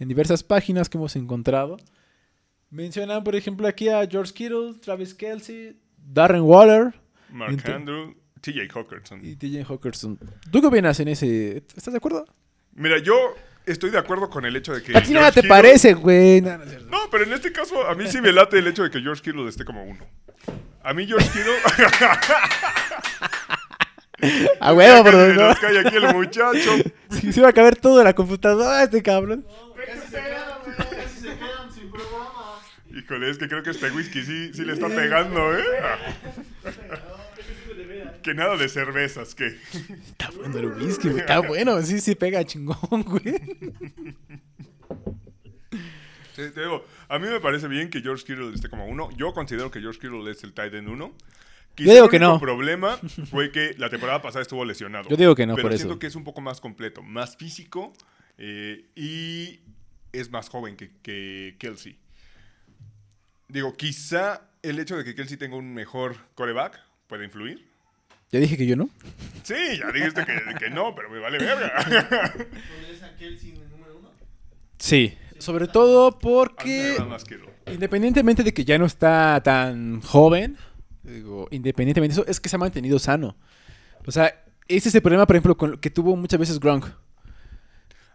[0.00, 1.76] en diversas páginas que hemos encontrado,
[2.70, 6.92] mencionan, por ejemplo, aquí a George Kittle, Travis Kelsey, Darren Waller
[7.30, 9.20] Mark Ento- Andrew, TJ Hawkinson.
[9.24, 10.18] y TJ Hawkinson.
[10.50, 11.58] ¿Tú qué opinas en ese?
[11.76, 12.24] ¿Estás de acuerdo?
[12.74, 13.14] Mira, yo
[13.64, 14.96] estoy de acuerdo con el hecho de que.
[14.96, 16.40] A ti nada te Kittle- parece, güey.
[16.40, 16.56] No.
[16.58, 19.22] No, pero en este caso, a mí sí me late el hecho de que George
[19.22, 20.04] Kittle esté como uno.
[20.82, 21.54] A mí George Kittle.
[24.60, 25.48] A huevo, que se productor.
[25.48, 26.70] nos cae aquí el muchacho.
[27.10, 29.46] Sí, se va a caber todo en la computadora este cabrón.
[29.74, 30.76] Casi se quedan, güey.
[30.76, 32.60] Casi se quedan sin programa.
[32.94, 35.64] Híjole, es que creo que este whisky sí, sí le está pegando, ¿eh?
[38.22, 39.46] Que nada de cervezas, que.
[39.46, 41.20] Está bueno el whisky, güey.
[41.20, 41.80] Está bueno.
[41.82, 43.34] Sí, sí pega chingón, güey.
[46.36, 49.08] Sí, te digo, a mí me parece bien que George Kittle esté como uno.
[49.16, 51.14] Yo considero que George Kittle es el tight end uno.
[51.78, 52.40] Quizá digo el que único no.
[52.40, 52.98] problema
[53.30, 55.08] fue que la temporada pasada estuvo lesionado.
[55.08, 55.98] Yo digo que no, pero por siento eso.
[56.00, 57.92] que es un poco más completo, más físico
[58.36, 59.60] eh, y
[60.12, 61.96] es más joven que, que Kelsey.
[63.46, 67.64] Digo, quizá el hecho de que Kelsey tenga un mejor coreback puede influir.
[68.32, 68.90] Ya dije que yo no.
[69.44, 71.72] Sí, ya dijiste que, que no, pero me vale verga.
[71.84, 74.10] ¿Pondrías a Kelsey en el número uno?
[74.78, 75.16] Sí.
[75.38, 76.96] Sobre todo porque.
[77.72, 80.56] Independientemente de que ya no está tan joven,
[81.02, 83.36] digo, independientemente de eso, es que se ha mantenido sano.
[84.06, 86.86] O sea, ese es el problema, por ejemplo, con lo que tuvo muchas veces Gronk.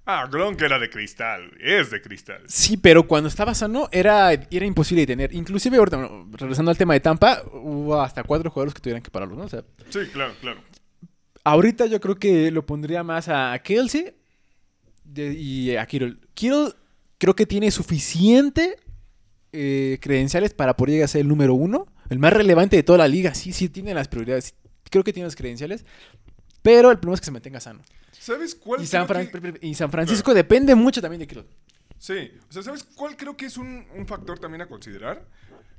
[0.05, 2.41] Ah, Gronk era de cristal, es de cristal.
[2.47, 5.33] Sí, pero cuando estaba sano era, era imposible de tener.
[5.33, 9.09] Inclusive, ahorita, bueno, regresando al tema de Tampa, hubo hasta cuatro jugadores que tuvieran que
[9.09, 9.43] pararlo, ¿no?
[9.45, 10.59] O sea, Sí, claro, claro.
[11.45, 14.13] ahorita yo creo que lo pondría más a Kelsey
[15.05, 16.17] de- y a Kittle.
[16.33, 16.73] Kittle
[17.17, 18.75] creo que tiene suficiente
[19.53, 22.99] eh, credenciales para poder llegar a ser el número uno, el más relevante de toda
[22.99, 23.33] la liga.
[23.35, 24.55] Sí, sí, tiene las prioridades.
[24.89, 25.85] Creo que tiene las credenciales.
[26.61, 27.81] Pero el problema es que se mantenga sano.
[28.11, 31.45] ¿Sabes cuál Y San, Fran- que- y San Francisco depende mucho también de Kittle.
[31.97, 35.25] Sí, o sea, ¿sabes cuál creo que es un, un factor también a considerar?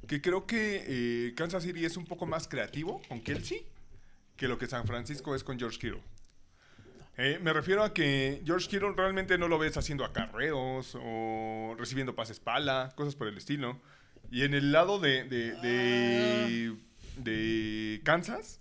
[0.07, 3.65] Que creo que eh, Kansas City es un poco más creativo con Kelsey
[4.37, 6.03] que lo que San Francisco es con George Kittle.
[7.17, 12.15] Eh, me refiero a que George Kittle realmente no lo ves haciendo acarreos o recibiendo
[12.17, 13.81] pases pala, cosas por el estilo.
[14.35, 16.75] Y en el lado de, de, de,
[17.19, 18.59] de Kansas,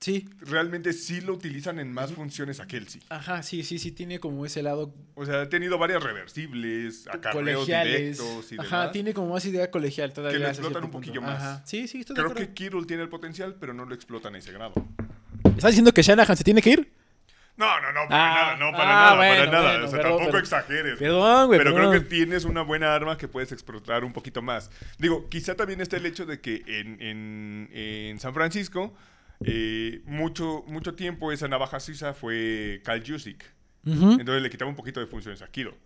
[0.00, 0.28] Sí.
[0.40, 3.00] realmente sí lo utilizan en más funciones a Kelsey.
[3.08, 7.60] Ajá, sí, sí, sí, tiene como ese lado O sea, ha tenido varias reversibles, acarreos
[7.60, 8.18] colegiales.
[8.18, 8.92] directos y Ajá, demás.
[8.92, 10.38] tiene como más idea colegial todavía.
[10.38, 11.30] Que lo explotan un poquillo punto.
[11.30, 11.40] más.
[11.40, 11.62] Ajá.
[11.64, 12.52] Sí, sí, estoy de Creo que.
[12.52, 14.74] Kittle tiene el potencial, pero no lo explotan a ese grado.
[15.44, 16.92] ¿Estás diciendo que Shanahan se tiene que ir?
[17.56, 19.70] No, no, no, para Ah, nada, no, para ah, nada, bueno, para nada.
[19.72, 20.98] bueno, o sea, pero- tampoco pero- exageres.
[20.98, 21.58] Perdón, güey.
[21.58, 24.70] pero creo que tienes una buena arma que puedes explotar un poquito más.
[24.98, 28.94] Digo, quizá también está el hecho de que en, en- en San Francisco
[29.44, 33.44] eh, mucho, mucho tiempo esa navaja suiza fue Kyle Jusic.
[33.84, 35.76] Entonces le quitaba un poquito de funciones a Kiro.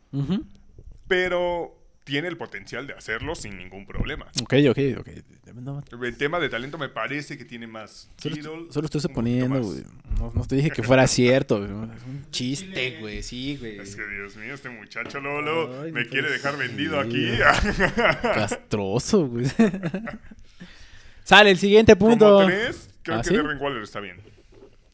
[1.09, 1.77] Pero
[2.07, 4.27] tiene el potencial de hacerlo sin ningún problema.
[4.41, 5.09] Ok, ok, ok.
[5.57, 8.09] No, El tema de talento me parece que tiene más.
[8.17, 9.83] solo, Kittle, estoy- solo estoy suponiendo, güey.
[10.19, 11.71] No, no te dije que fuera cierto, güey.
[11.97, 13.25] Es un chiste, güey.
[13.25, 13.79] Sí, güey.
[13.81, 17.29] Es que Dios mío, este muchacho Lolo Ay, me quiere dejar vendido aquí.
[18.23, 19.47] Castroso, güey.
[21.25, 22.35] Sale el siguiente punto.
[22.37, 23.37] Como tres, creo ¿Ah, que sí?
[23.37, 24.17] Darren Waller está bien.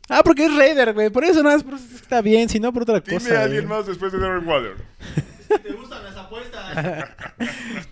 [0.09, 1.11] Ah, porque es Raider, güey.
[1.11, 3.41] Por eso nada más está bien, si no por otra Dime cosa.
[3.41, 3.79] a alguien güey.
[3.79, 4.77] más después de Darren Waller.
[5.63, 7.09] Te gustan las apuestas.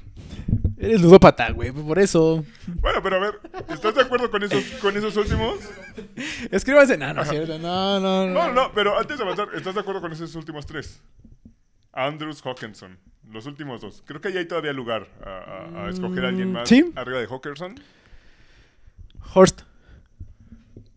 [0.79, 1.73] Eres ludópata, güey.
[1.73, 2.45] Por eso.
[2.67, 5.59] Bueno, pero a ver, ¿estás de acuerdo con esos, con esos últimos?
[6.51, 6.97] Escríbanse.
[6.97, 7.59] No, no es cierto.
[7.59, 8.33] No, no, no.
[8.47, 11.03] No, no, pero antes de avanzar, ¿estás de acuerdo con esos últimos tres?
[11.93, 12.99] Andrews Hawkinson,
[13.31, 14.03] los últimos dos.
[14.07, 16.93] Creo que ahí hay todavía lugar a, a- a escoger a alguien más Mm, Sí.
[16.97, 17.75] arriba de Hawkinson.
[19.35, 19.61] Horst.
[19.61, 19.65] Eh,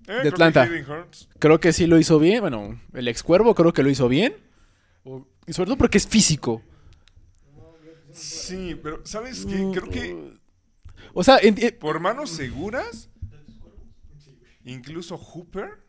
[0.06, 0.62] creo que Atlanta.
[0.64, 1.32] Hayden Hurst.
[1.40, 2.40] Creo que sí lo hizo bien.
[2.42, 4.36] Bueno, el ex cuervo creo que lo hizo bien.
[5.04, 6.62] O- Y sobre todo porque es físico.
[8.14, 9.70] Sí, pero ¿sabes qué?
[9.74, 10.34] Creo que
[11.14, 13.10] O sea, en- en- por manos seguras,
[14.64, 15.80] incluso Hooper,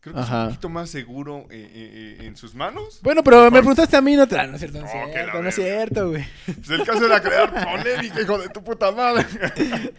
[0.00, 3.00] creo que es un poquito más seguro eh, eh, eh, en sus manos.
[3.02, 5.48] bueno, pero me preguntaste a mí, no, no es cierto, no es Oh, cierto, no
[5.48, 6.24] es cierto, güey.
[6.46, 9.26] Pues el caso era crear polémica, hijo de tu puta madre.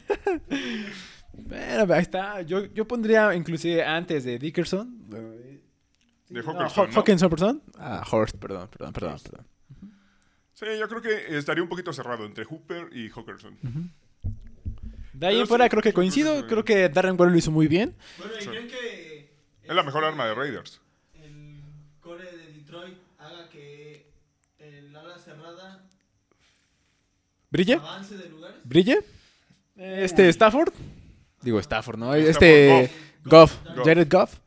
[1.41, 2.41] Bueno, ahí está.
[2.41, 4.93] Yo, yo pondría inclusive antes de Dickerson.
[6.29, 6.93] De Hawkinson, Haw- ¿no?
[6.99, 7.63] Hawkinson, perdón.
[7.77, 9.13] Ah, Horst, perdón, perdón, perdón.
[9.13, 9.29] Horst.
[9.29, 9.47] perdón.
[10.53, 13.57] Sí, yo creo que estaría un poquito cerrado entre Hooper y Hawkinson.
[15.13, 16.45] De ahí en fuera sí, creo que coincido.
[16.47, 17.95] Creo que Darren Waller lo hizo muy bien.
[18.17, 18.47] Bueno, ¿y Sí.
[18.49, 19.33] creen que.
[19.63, 20.81] Es la mejor este, arma de Raiders.
[21.13, 21.61] El
[22.01, 24.11] core de Detroit haga que
[24.59, 25.83] el ala cerrada
[27.51, 27.73] ¿Brille?
[27.75, 28.57] avance de lugares.
[28.63, 28.99] ¿Brille?
[29.75, 30.73] Este, Stafford.
[31.41, 32.13] Digo Stafford, ¿no?
[32.13, 32.91] Stafford, Este,
[33.23, 33.53] Goff.
[33.65, 33.85] Goff.
[33.85, 34.37] Jared Goff.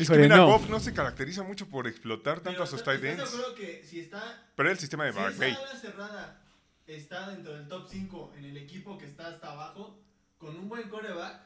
[0.00, 0.46] Es que mira, no.
[0.46, 3.46] Goff no se caracteriza mucho por explotar tanto Pero, a sus ¿estás- tight ¿estás ends.
[3.56, 5.52] que si está Pero el sistema de Si esa McVay.
[5.52, 6.42] ala cerrada
[6.86, 10.02] está dentro del top 5 en el equipo que está hasta abajo,
[10.38, 11.40] con un buen coreback,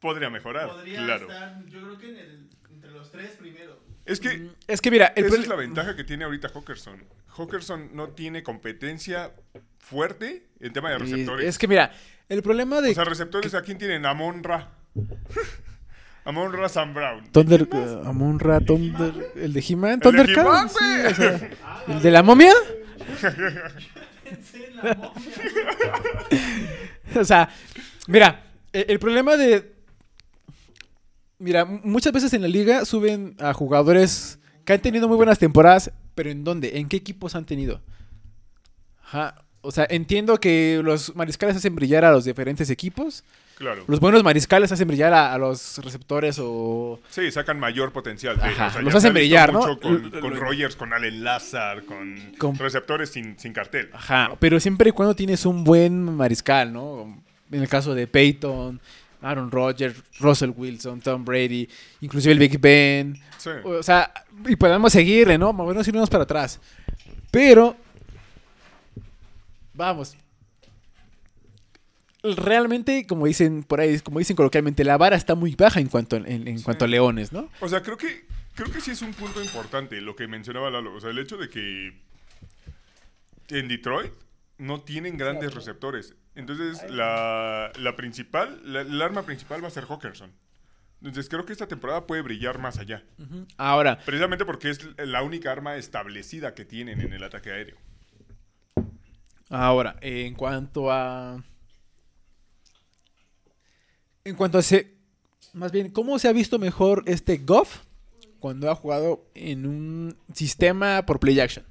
[0.00, 1.30] Podría mejorar, podría claro.
[1.30, 3.76] estar, yo creo que en el, entre los tres primeros.
[4.06, 7.04] Es que Es que mira, el esa es la ventaja que tiene ahorita Hawkinson.
[7.36, 9.32] Hawkinson no tiene competencia
[9.78, 11.46] fuerte en tema de y- receptores.
[11.46, 11.92] es que mira,
[12.30, 14.06] el problema de O sea, receptores, ¿a quién tienen?
[14.06, 14.70] Amon Ra.
[16.30, 17.24] Amon Ra Sam Brown.
[17.32, 21.06] Thunder, uh, Amon Ra, Thunder, el de He-Man, El de Thundercat, He-Man, sí, güey.
[21.06, 21.50] o sea,
[21.88, 22.54] el de la momia,
[24.22, 25.12] Pensé en la momia.
[27.20, 27.48] o sea,
[28.06, 29.74] mira, el, el problema de,
[31.38, 35.90] mira, muchas veces en la liga suben a jugadores que han tenido muy buenas temporadas,
[36.14, 36.78] pero ¿en dónde?
[36.78, 37.80] ¿En qué equipos han tenido?
[39.02, 43.24] Ajá, o sea, entiendo que los mariscales hacen brillar a los diferentes equipos,
[43.60, 43.84] Claro.
[43.86, 48.36] los buenos mariscales hacen brillar a, a los receptores o Sí, sacan mayor potencial.
[48.38, 49.58] de- Ajá, o sea, los hacen brillar, ¿no?
[49.60, 53.90] mucho Con, L- con Rogers, con Allen Lazar, con, Con- receptores sin, sin cartel.
[53.92, 57.22] Ajá, pero siempre y cuando tienes un buen mariscal, ¿no?
[57.52, 58.80] En el caso de Peyton,
[59.20, 61.68] Aaron Rodgers, Russell Wilson, Tom Brady,
[62.00, 63.20] inclusive el Big Ben.
[63.36, 63.50] Sí.
[63.62, 64.10] O sea,
[64.48, 65.52] y podemos seguirle, ¿no?
[65.52, 66.58] Movernos irnos para atrás.
[67.30, 67.76] Pero,
[69.74, 70.16] vamos.
[72.22, 76.16] Realmente, como dicen por ahí, como dicen coloquialmente, la vara está muy baja en cuanto,
[76.16, 77.48] en, en cuanto a leones, ¿no?
[77.60, 80.94] O sea, creo que, creo que sí es un punto importante lo que mencionaba Lalo.
[80.94, 81.98] O sea, el hecho de que
[83.48, 84.12] en Detroit
[84.58, 86.14] no tienen grandes receptores.
[86.34, 90.32] Entonces, la, la principal, la, el arma principal va a ser Hawkinson.
[91.02, 93.02] Entonces creo que esta temporada puede brillar más allá.
[93.56, 97.78] Ahora, Precisamente porque es la única arma establecida que tienen en el ataque aéreo.
[99.48, 101.42] ahora, en cuanto a.
[104.24, 104.94] En cuanto a se.
[105.52, 107.80] Más bien, ¿cómo se ha visto mejor este Goff
[108.38, 111.64] cuando ha jugado en un sistema por play action?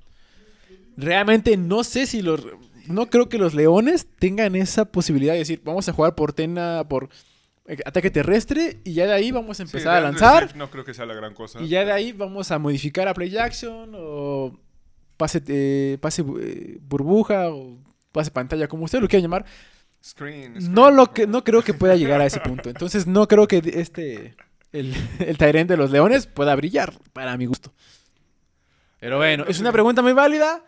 [0.97, 2.45] Realmente no sé si los.
[2.87, 6.85] No creo que los leones tengan esa posibilidad de decir, vamos a jugar por tena,
[6.89, 7.09] por
[7.67, 10.55] eh, ataque terrestre y ya de ahí vamos a Sí, empezar a lanzar.
[10.55, 11.61] No creo que sea la gran cosa.
[11.61, 14.59] Y ya de ahí vamos a modificar a play action o
[15.17, 17.77] pase, eh, pase eh, burbuja o
[18.11, 19.45] pase pantalla, como usted lo quiera llamar.
[20.03, 22.69] Screen, No lo que no creo que pueda llegar a ese punto.
[22.69, 24.35] Entonces no creo que este
[24.71, 27.73] el, el Tyrant de los Leones pueda brillar para mi gusto.
[28.99, 30.63] Pero bueno, es una pregunta muy válida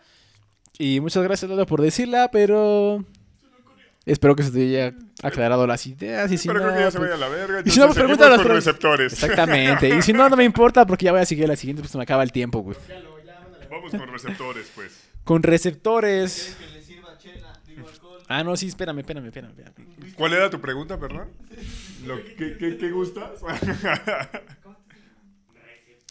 [0.78, 3.04] y muchas gracias Lalo por decirla, pero
[4.06, 6.90] espero que se te haya aclarado las ideas y si Pero no, creo que ya
[6.90, 7.62] se pues- vaya a la verga.
[7.64, 9.12] y si no, pues, pregúntale a seguimos los receptores.
[9.12, 9.88] Exactamente.
[9.96, 11.92] Y si no, no me importa porque ya voy a seguir a la siguiente, pues
[11.92, 12.76] se me acaba el tiempo, güey.
[13.70, 15.08] Vamos con receptores, pues.
[15.24, 16.56] Con receptores.
[16.58, 17.52] ¿Quieren que le sirva chela?
[17.66, 18.11] Digo, alcohol.
[18.28, 19.50] Ah, no, sí, espérame, espérame, espérame.
[19.50, 20.14] espérame.
[20.14, 21.28] ¿Cuál era tu pregunta, perdón?
[22.06, 23.40] Lo, ¿qué, qué, qué gustas?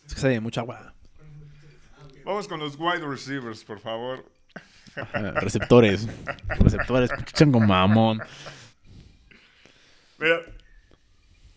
[0.06, 0.94] Es que sabe mucha agua.
[2.26, 4.26] Vamos con los wide receivers, por favor.
[4.96, 6.08] Ajá, receptores.
[6.60, 7.10] Receptores.
[7.34, 8.20] Chango mamón.
[10.20, 10.40] Mira,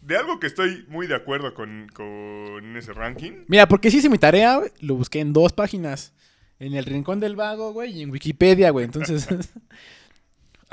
[0.01, 3.45] de algo que estoy muy de acuerdo con, con ese ranking.
[3.49, 6.13] Mira, porque sí hice mi tarea, güey, lo busqué en dos páginas.
[6.61, 8.85] En el Rincón del Vago, güey, y en Wikipedia, güey.
[8.85, 9.27] Entonces,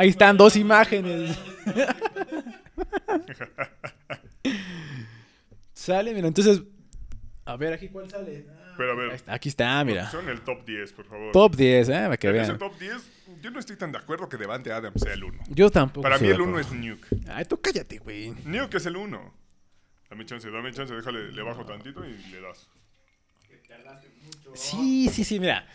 [0.02, 1.38] ahí están dos imágenes.
[5.74, 6.62] sale, mira, entonces,
[7.46, 8.46] a ver, aquí cuál sale.
[8.50, 9.12] Ah, Pero a ver.
[9.14, 10.10] está, aquí está, mira.
[10.10, 11.32] Son el top 10, por favor.
[11.32, 12.58] Top 10, eh, para que en ese vean.
[12.58, 13.10] top 10,
[13.42, 15.44] yo no estoy tan de acuerdo que Devante Adams sea el 1.
[15.50, 16.02] Yo tampoco.
[16.02, 16.72] Para mí el 1 es.
[16.72, 17.08] Nuke.
[17.28, 18.34] Ay, tú cállate, güey.
[18.44, 19.34] Nuke es el 1.
[20.10, 22.68] Dame chance, dame chance, déjale, le bajo tantito y le das.
[24.56, 25.66] Sí, sí, sí, mira.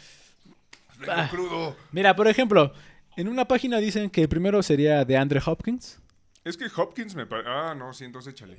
[1.09, 1.29] Ah.
[1.31, 1.77] crudo.
[1.93, 2.73] Mira, por ejemplo,
[3.17, 5.99] en una página dicen que el primero sería de Andre Hopkins.
[6.45, 7.49] Es que Hopkins me parece.
[7.51, 8.57] Ah, no, sí, entonces échale.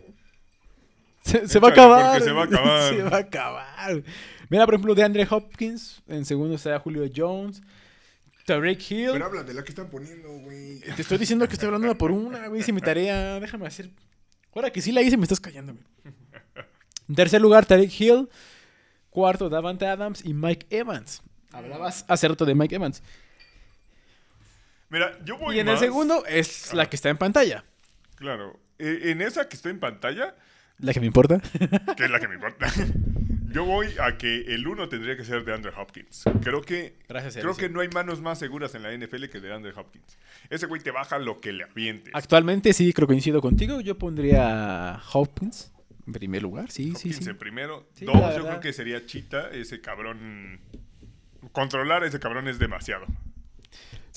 [1.22, 2.22] Se, se va a acabar.
[2.22, 2.94] se va a acabar.
[2.94, 4.04] se va a acabar.
[4.50, 6.02] Mira, por ejemplo, de Andre Hopkins.
[6.08, 7.62] En segundo está Julio Jones.
[8.46, 9.10] Tarek Hill.
[9.14, 10.80] Pero habla de la que están poniendo, güey.
[10.80, 12.62] Te estoy diciendo que estoy hablando una por una, güey.
[12.62, 13.40] Hice mi tarea.
[13.40, 13.90] Déjame hacer.
[14.54, 16.16] Ahora que sí la hice, me estás callando, güey.
[17.10, 18.30] En tercer lugar, Tarek Hill.
[19.10, 21.24] Cuarto, Davante Adams y Mike Evans.
[21.52, 23.02] Hablabas hace rato de Mike Evans.
[24.90, 27.64] Mira, yo voy Y en el segundo es la que está en pantalla.
[28.16, 28.60] Claro.
[28.80, 30.36] Eh, En esa que está en pantalla,
[30.80, 31.42] La que me importa.
[31.98, 32.68] que es la que me importa.
[33.50, 36.24] Yo voy a que el 1 tendría que ser de Andre Hopkins.
[36.44, 39.54] Creo que Gracias, creo que no hay manos más seguras en la NFL que de
[39.54, 40.18] Andre Hopkins.
[40.50, 42.14] Ese güey te baja lo que le avientes.
[42.14, 43.80] Actualmente sí, creo que coincido contigo.
[43.82, 45.72] Yo pondría a Hopkins
[46.06, 46.70] en primer lugar.
[46.70, 47.30] Sí, sí, Hopkins sí.
[47.30, 47.88] en primero.
[47.94, 49.50] Sí, Dos, yo creo que sería Chita.
[49.50, 50.60] Ese cabrón.
[51.54, 53.06] Controlar a ese cabrón es demasiado.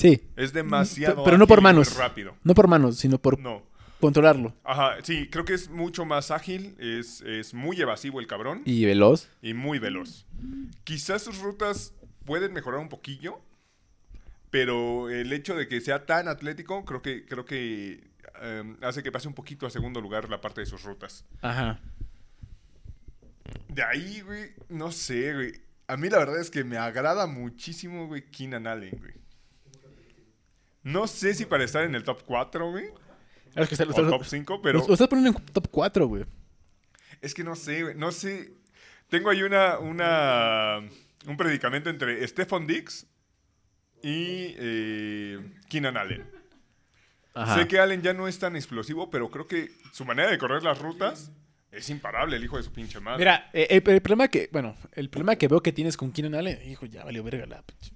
[0.00, 0.22] Sí.
[0.36, 1.16] Es demasiado.
[1.16, 1.96] Pe- pero no por manos.
[1.96, 2.34] rápido.
[2.44, 3.62] No por manos, sino por No.
[4.00, 4.54] controlarlo.
[4.64, 6.74] Ajá, sí, creo que es mucho más ágil.
[6.78, 8.62] Es, es muy evasivo el cabrón.
[8.64, 9.28] Y veloz.
[9.42, 10.26] y muy veloz.
[10.84, 11.92] Quizás sus rutas
[12.24, 13.40] pueden mejorar un poquillo,
[14.50, 18.08] pero el hecho de que sea tan atlético creo que creo que
[18.42, 21.24] eh, hace que pase un poquito a segundo lugar la parte de sus rutas.
[21.42, 21.78] Ajá.
[23.68, 25.52] De ahí, güey, no sé, güey.
[25.88, 29.12] A mí la verdad es que me agrada muchísimo, güey, Keenan Allen, güey.
[30.82, 32.86] No sé si para estar en el top 4, güey,
[33.54, 36.24] Es que está- o top 5, pero lo- lo estás poniendo en top 4, güey.
[37.20, 38.52] Es que no sé, güey, no sé.
[39.08, 40.78] Tengo ahí una, una,
[41.26, 43.06] un predicamento entre Stephon Dix
[44.02, 46.24] y eh, Keenan Allen.
[47.34, 47.56] Ajá.
[47.56, 50.62] Sé que Allen ya no es tan explosivo, pero creo que su manera de correr
[50.62, 51.30] las rutas
[51.70, 53.18] es imparable, el hijo de su pinche madre.
[53.18, 56.34] Mira, eh, el, el problema que, bueno, el problema que veo que tienes con Keenan
[56.34, 57.92] Allen, hijo, ya valió verga la, pinche-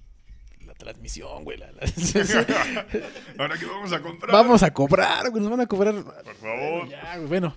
[0.78, 1.58] la transmisión, güey.
[1.58, 1.80] la- la-
[3.38, 4.32] Ahora que vamos a comprar.
[4.32, 5.94] Vamos a cobrar, güey, nos van a cobrar.
[6.02, 6.88] Por favor.
[6.88, 7.56] Ya, güey, bueno.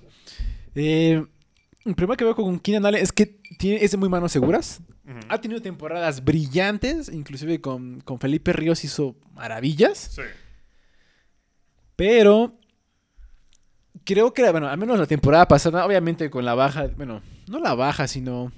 [0.75, 1.23] Eh,
[1.85, 3.25] el problema que veo con Keenan Allen es que
[3.57, 4.81] tiene, es de muy manos seguras.
[5.29, 9.97] Ha tenido temporadas brillantes, inclusive con, con Felipe Ríos hizo maravillas.
[10.15, 10.21] Sí.
[11.95, 12.59] Pero
[14.03, 17.73] creo que, bueno, al menos la temporada pasada, obviamente con la baja, bueno, no la
[17.73, 18.51] baja, sino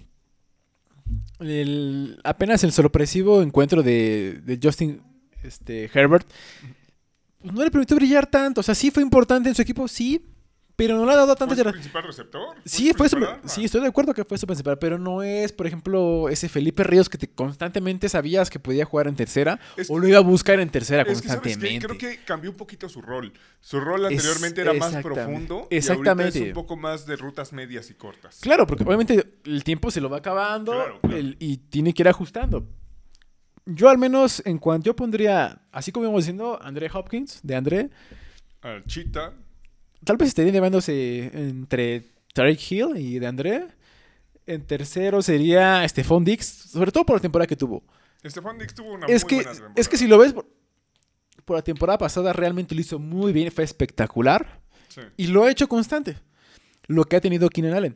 [1.40, 5.02] el, apenas el sorpresivo encuentro de, de Justin
[5.44, 6.28] este, Herbert,
[7.42, 8.62] pues no le permitió brillar tanto.
[8.62, 10.26] O sea, sí fue importante en su equipo, sí,
[10.80, 11.72] pero no le ha dado ¿Fue tanta su tierra.
[11.74, 12.56] principal receptor?
[12.66, 13.50] Sí, su fue su- principal arma?
[13.50, 16.84] sí, estoy de acuerdo que fue su principal, pero no es, por ejemplo, ese Felipe
[16.84, 20.18] Ríos que te constantemente sabías que podía jugar en tercera Es o que- lo iba
[20.18, 21.86] a buscar en tercera Es que, constantemente.
[21.86, 23.34] Creo que cambió un poquito su rol.
[23.60, 25.24] Su rol Es- anteriormente era más exactamente.
[25.26, 25.56] profundo.
[25.56, 26.40] Y ahorita Exactamente.
[26.40, 28.40] es un poco más de rutas medias y cortas.
[28.42, 31.18] Claro, porque obviamente el tiempo se lo va acabando Claro, claro.
[31.18, 32.66] el- y tiene que ir ajustando.
[33.66, 37.90] Yo al menos, en cuanto yo pondría, así como íbamos diciendo, André Hopkins, de André,
[38.62, 39.34] Al Cheetah.
[40.04, 43.68] Tal vez estaría llevándose entre Tarek Hill y de André.
[44.46, 47.84] En tercero sería Stephon Dix, sobre todo por la temporada que tuvo.
[48.24, 49.74] Estefan Dix tuvo una es muy que, buena temporada.
[49.78, 50.48] es que si lo ves por,
[51.46, 54.60] por la temporada pasada, realmente lo hizo muy bien, fue espectacular.
[54.90, 55.02] Sí.
[55.18, 56.18] Y lo ha hecho constante.
[56.88, 57.96] Lo que ha tenido Keenan Allen.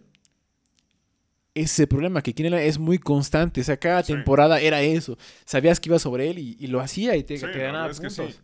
[1.56, 3.62] Ese problema, que Keenan Allen es muy constante.
[3.62, 4.14] O sea, cada Sí.
[4.14, 5.18] temporada era eso.
[5.46, 7.90] Sabías que iba sobre él y, y lo hacía y te, Sí, te la ganaba
[7.90, 8.16] que puntos.
[8.16, 8.40] sí.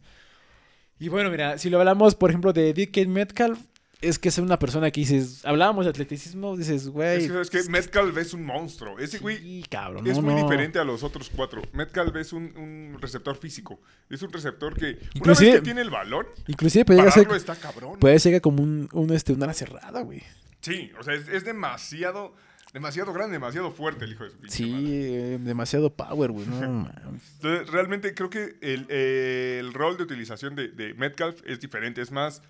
[1.00, 3.60] Y bueno, mira, si lo hablamos, por ejemplo, de DK Metcalf,
[4.02, 7.18] es que es una persona que dices, hablábamos de atleticismo, dices, güey.
[7.18, 7.64] Es que, ¿sabes qué?
[7.70, 8.98] Metcalf es un monstruo.
[8.98, 10.44] Ese güey sí, cabrón, es no, muy no.
[10.44, 11.62] diferente a los otros cuatro.
[11.74, 13.80] Metcalf es un, un receptor físico.
[14.10, 17.30] Es un receptor que una Inclusive- vez que tiene el balón, Inclusive puede llegar ser,
[17.34, 18.00] está cabrón.
[18.00, 20.24] puede llegar como un, un, este, una ala cerrada, güey.
[20.62, 22.34] Sí, o sea, es, es demasiado,
[22.74, 25.34] demasiado grande, demasiado fuerte el hijo de su pinche Sí, madre.
[25.34, 26.46] eh, demasiado power, güey.
[26.48, 26.90] No.
[27.42, 32.02] Entonces, realmente creo que el, eh, el rol de utilización de, de Metcalf es diferente.
[32.02, 32.42] Es más,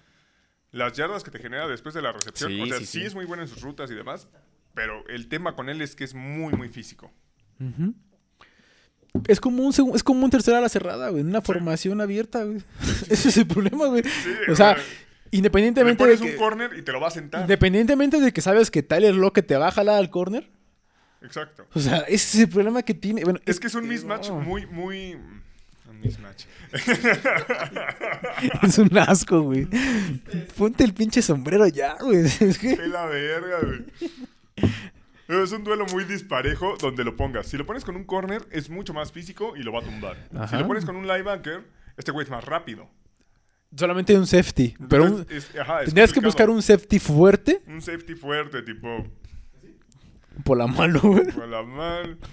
[0.71, 2.51] las yardas que te genera después de la recepción.
[2.51, 3.05] Sí, o sea, sí, sí, sí.
[3.05, 4.27] es muy bueno en sus rutas y demás.
[4.75, 7.11] Pero el tema con él es que es muy, muy físico.
[9.27, 12.61] Es como un es como un tercer ala cerrada, güey, una formación abierta, güey.
[13.09, 14.03] Ese es el problema, güey.
[14.49, 14.77] o sea,
[15.31, 17.41] Le independientemente de que un corner y te lo va a sentar.
[17.41, 20.49] independientemente de que sabes que Tyler Lockett te va a jalar al corner,
[21.21, 21.67] Exacto.
[21.73, 23.23] o sea, ese es el problema que tiene.
[23.23, 24.39] Bueno, Es que es un mismatch no.
[24.41, 25.13] muy, muy...
[25.89, 26.45] Un mismatch.
[28.63, 29.67] Es un asco, güey.
[30.57, 32.25] Ponte el pinche sombrero ya, güey.
[32.39, 33.85] Es que ¡Qué la verga, güey!
[35.27, 37.47] Pero Es un duelo muy disparejo donde lo pongas.
[37.47, 40.17] Si lo pones con un corner, es mucho más físico y lo va a tumbar.
[40.49, 41.63] Si lo pones con un linebacker,
[41.97, 42.89] este güey es más rápido.
[43.75, 47.81] Solamente un safety, pero un- es- ajá, es tendrías que buscar un safety fuerte Un
[47.81, 49.07] safety fuerte, tipo...
[50.43, 51.27] por la mano, güey.
[51.31, 52.17] por la mal.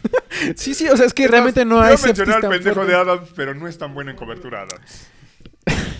[0.57, 2.95] Sí, sí, o sea, es que realmente no hay mencionar safeties al pendejo fuertes.
[2.95, 5.09] de Adams, pero no es tan bueno en cobertura Adams.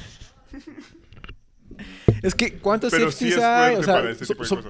[2.23, 3.75] Es que ¿cuántos Pero sí safeties es hay?
[3.77, 4.63] fuerte O sea, ese so- so-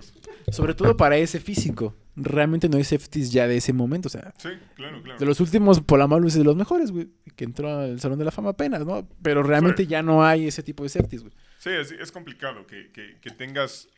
[0.52, 1.94] sobre todo para ese físico.
[2.16, 5.18] Realmente no hay safeties ya de ese momento, o sea, Sí, claro, claro.
[5.18, 8.30] de los últimos Polamalu es de los mejores, güey, que entró al Salón de la
[8.30, 9.06] Fama apenas, ¿no?
[9.20, 9.88] Pero realmente Sí.
[9.88, 11.34] ya no hay ese tipo de safeties, güey.
[11.58, 13.88] Sí, es, es complicado que, que- que tengas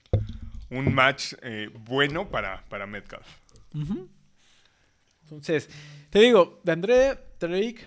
[0.71, 3.27] un match eh, bueno para, para Metcalf.
[5.25, 5.69] Entonces,
[6.11, 7.87] te digo, de André, Drake,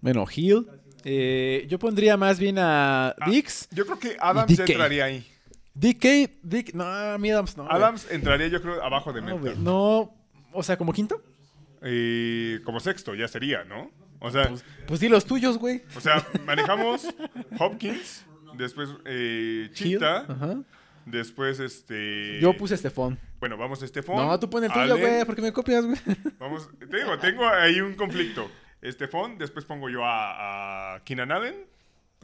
[0.00, 0.66] bueno, Hill,
[1.04, 5.26] eh, yo pondría más bien a Dix, Yo creo que Adams entraría ahí.
[5.78, 7.64] DK, Dick, no, a mí Adams no.
[7.64, 7.76] güey.
[7.76, 10.14] Adams entraría, yo creo, abajo de no, güey, no,
[10.52, 11.22] o sea, como quinto.
[11.82, 13.90] Eh, como sexto ya sería, ¿no?
[14.18, 14.50] O sea,
[14.86, 15.82] Pues di los tuyos, güey.
[15.94, 17.06] o sea manejamos
[17.58, 18.24] Hopkins,
[18.54, 20.56] después eh, Hill, Ajá.
[21.04, 22.40] después este...
[22.40, 23.18] Yo puse Stephon.
[23.38, 24.16] Bueno, vamos a Stephon.
[24.16, 25.98] No, tú pones el tuyo, güey, porque me copias, güey.
[26.38, 28.50] Vamos, te digo, tengo ahí un conflicto.
[28.82, 31.54] Stephon, después pongo yo a, a Keenan Allen.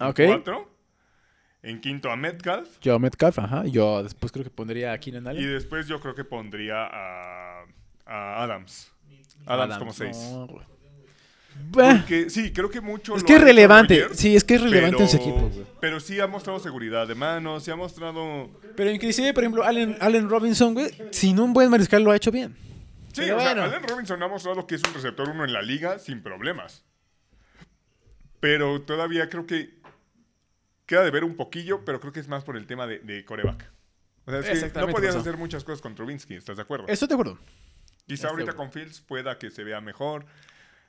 [0.00, 0.20] en Ok.
[0.26, 0.70] Cuatro.
[1.62, 2.68] En quinto a Metcalf.
[2.80, 3.64] Yo Metcalf, ajá.
[3.66, 5.52] Yo después creo que pondría a Keenan Y Allen.
[5.54, 7.64] después yo creo que pondría a,
[8.04, 8.90] a Adams.
[9.46, 10.16] Adams, como seis.
[10.32, 10.48] no,
[11.70, 13.14] Porque sí, creo que mucho.
[13.16, 14.06] Es que es relevante.
[14.14, 15.64] Sí, es que es relevante en su equipo, güey.
[15.80, 18.50] Pero sí ha mostrado seguridad de manos, sí ha mostrado.
[18.76, 22.30] Pero inclusive, por ejemplo, Allen, Allen Robinson, güey, sin un buen mariscal lo ha hecho
[22.32, 22.56] bien.
[23.12, 23.62] Sí, Pero o sea, bueno.
[23.68, 26.84] Allen Robinson ha mostrado que es un receptor uno en la liga sin problemas.
[28.40, 29.81] Pero todavía creo que
[30.86, 33.24] queda de ver un poquillo, pero creo que es más por el tema de, de
[33.24, 33.70] coreback.
[34.26, 36.86] O sea, es que no podías hacer muchas cosas con Trubinsky, ¿estás de acuerdo?
[36.88, 37.38] Estoy de acuerdo.
[38.06, 40.26] Quizá estoy ahorita con Fields pueda que se vea mejor.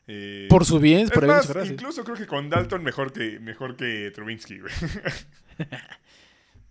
[0.08, 3.76] eh, Por su bien, es por más, incluso creo que con Dalton mejor que, mejor
[3.76, 4.74] que Trubinsky, güey.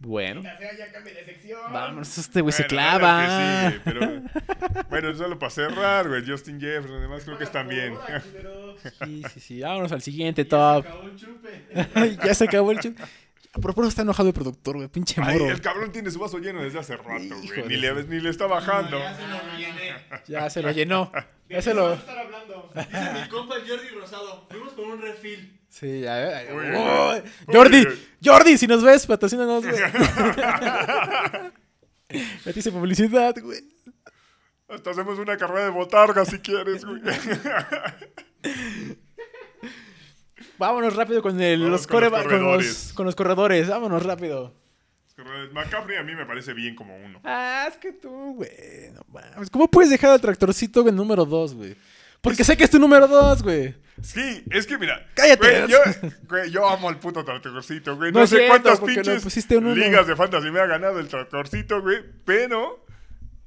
[0.04, 1.60] Bueno, Ya sea, ya cambie de sección.
[1.72, 3.70] vamos, este güey se clava.
[3.70, 4.22] sí, pero
[4.90, 6.24] bueno, solo para cerrar, güey.
[6.26, 7.94] Justin Jefferson, además creo que están bien.
[9.04, 9.60] Sí, sí, sí.
[9.60, 10.84] Vámonos al siguiente Se top.
[10.86, 11.62] acabó el chupe.
[12.26, 12.98] Ya se acabó el chip.
[13.60, 14.88] Por eso está enojado el productor, güey.
[14.88, 15.50] Pinche Ay, moro.
[15.52, 17.68] el cabrón tiene su vaso lleno desde hace rato, güey.
[17.68, 18.98] Ni, le, su- ni le está bajando.
[18.98, 19.94] Ya se lo rellené.
[20.26, 21.12] Ya se lo llenó.
[21.48, 21.92] ¿De Ya se a lo.
[21.92, 22.70] estar hablando?
[22.74, 24.46] Dice mi compa el Jordi Rosado.
[24.50, 25.60] Fuimos por un refill.
[25.68, 26.76] Sí, Uy.
[26.76, 27.22] uy.
[27.46, 27.84] Jordi.
[28.24, 29.76] Jordi, si nos ves, patrocínanos, güey.
[32.44, 33.62] Ya te hice publicidad, güey.
[34.68, 37.02] Hasta hacemos una carrera de botarga si quieres, güey.
[40.62, 42.66] Vámonos rápido con el, los, con los con, corredores.
[42.66, 43.68] los, con los corredores.
[43.68, 44.54] Vámonos rápido.
[45.52, 47.20] McCaffrey a mí me parece bien como uno.
[47.24, 48.90] Ah, es que tú, güey.
[48.94, 49.50] No mames.
[49.50, 51.76] ¿Cómo puedes dejar al tractorcito en número 2, güey?
[52.20, 53.74] Porque sé que es tu número 2, güey.
[54.02, 55.04] Sí, es que mira.
[55.14, 55.62] Cállate.
[55.62, 55.78] Güey, yo,
[56.28, 58.12] güey, yo amo al puto tractorcito, güey.
[58.12, 59.74] No No, sé cierto, cuántas pinches uno.
[59.74, 61.98] ligas de fantasy me ha ganado el tractorcito, güey.
[62.24, 62.86] Pero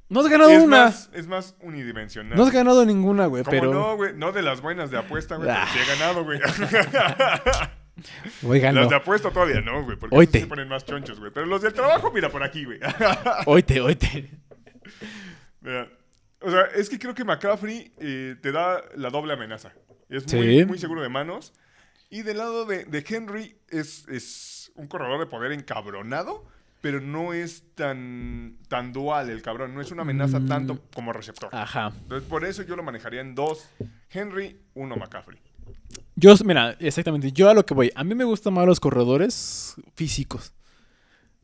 [0.07, 0.85] No has ganado es, una.
[0.85, 2.37] más, es más unidimensional.
[2.37, 3.73] No has ganado ninguna, güey, ¿Cómo pero.
[3.73, 4.13] no, güey?
[4.13, 5.49] No de las buenas de apuesta, güey.
[5.49, 5.67] Ah.
[5.73, 6.39] Sí he ganado, güey.
[8.43, 9.97] Oigan, Las de apuesta todavía no, güey.
[9.97, 11.31] Porque se ponen más chonchos, güey.
[11.33, 12.79] Pero los del trabajo, mira, por aquí, güey.
[13.45, 14.29] Oíte, oíte.
[15.61, 15.87] Mira,
[16.41, 19.71] O sea, es que creo que McCaffrey eh, te da la doble amenaza.
[20.09, 20.35] Es Sí.
[20.35, 21.53] muy, muy seguro de manos.
[22.09, 26.45] Y del lado de, de Henry es, es un corredor de poder encabronado,
[26.81, 29.73] pero no es tan, tan dual el cabrón.
[29.73, 30.47] No es una amenaza Mm.
[30.47, 31.49] tanto como receptor.
[31.51, 31.91] Ajá.
[32.03, 33.67] Entonces, por eso yo lo manejaría en dos
[34.11, 35.39] Henry, uno McCaffrey.
[36.15, 37.31] Yo, mira, exactamente.
[37.31, 37.91] Yo a lo que voy.
[37.95, 40.53] A mí me gustan más los corredores físicos.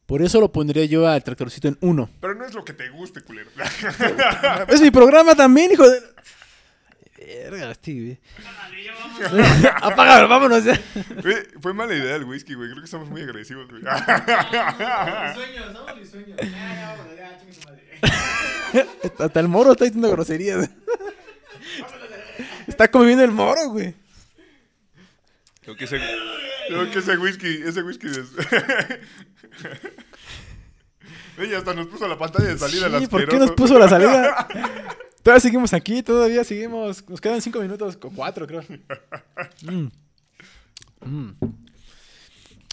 [0.05, 2.09] Por eso lo pondría yo al tractorcito en uno.
[2.19, 3.49] Pero no es lo que te guste, culero.
[4.67, 5.99] Es mi programa también, hijo de.
[7.26, 7.76] Verga,
[8.99, 9.32] vamos.
[9.82, 10.80] Apágalo, vámonos ya.
[11.22, 12.69] Güey, Fue mala idea el whisky, güey.
[12.69, 13.82] Creo que estamos muy agresivos, güey.
[13.82, 16.38] Sueños, vamos, mis sueños.
[16.38, 17.82] Ya, ya, vámonos, ya, chingue su madre.
[19.19, 20.69] Hasta el moro está diciendo groserías.
[22.67, 23.93] Está comiendo el moro, güey.
[25.61, 26.01] Creo que ese,
[26.67, 28.17] creo que ese whisky, ese whisky es...
[31.38, 34.47] Ella hasta nos puso la pantalla de salida Sí, ¿por qué nos puso la salida?
[35.24, 37.07] Todavía seguimos aquí, todavía seguimos.
[37.07, 38.63] Nos quedan cinco minutos, o cuatro, creo.
[39.63, 39.88] Mm.
[41.03, 41.32] Mm.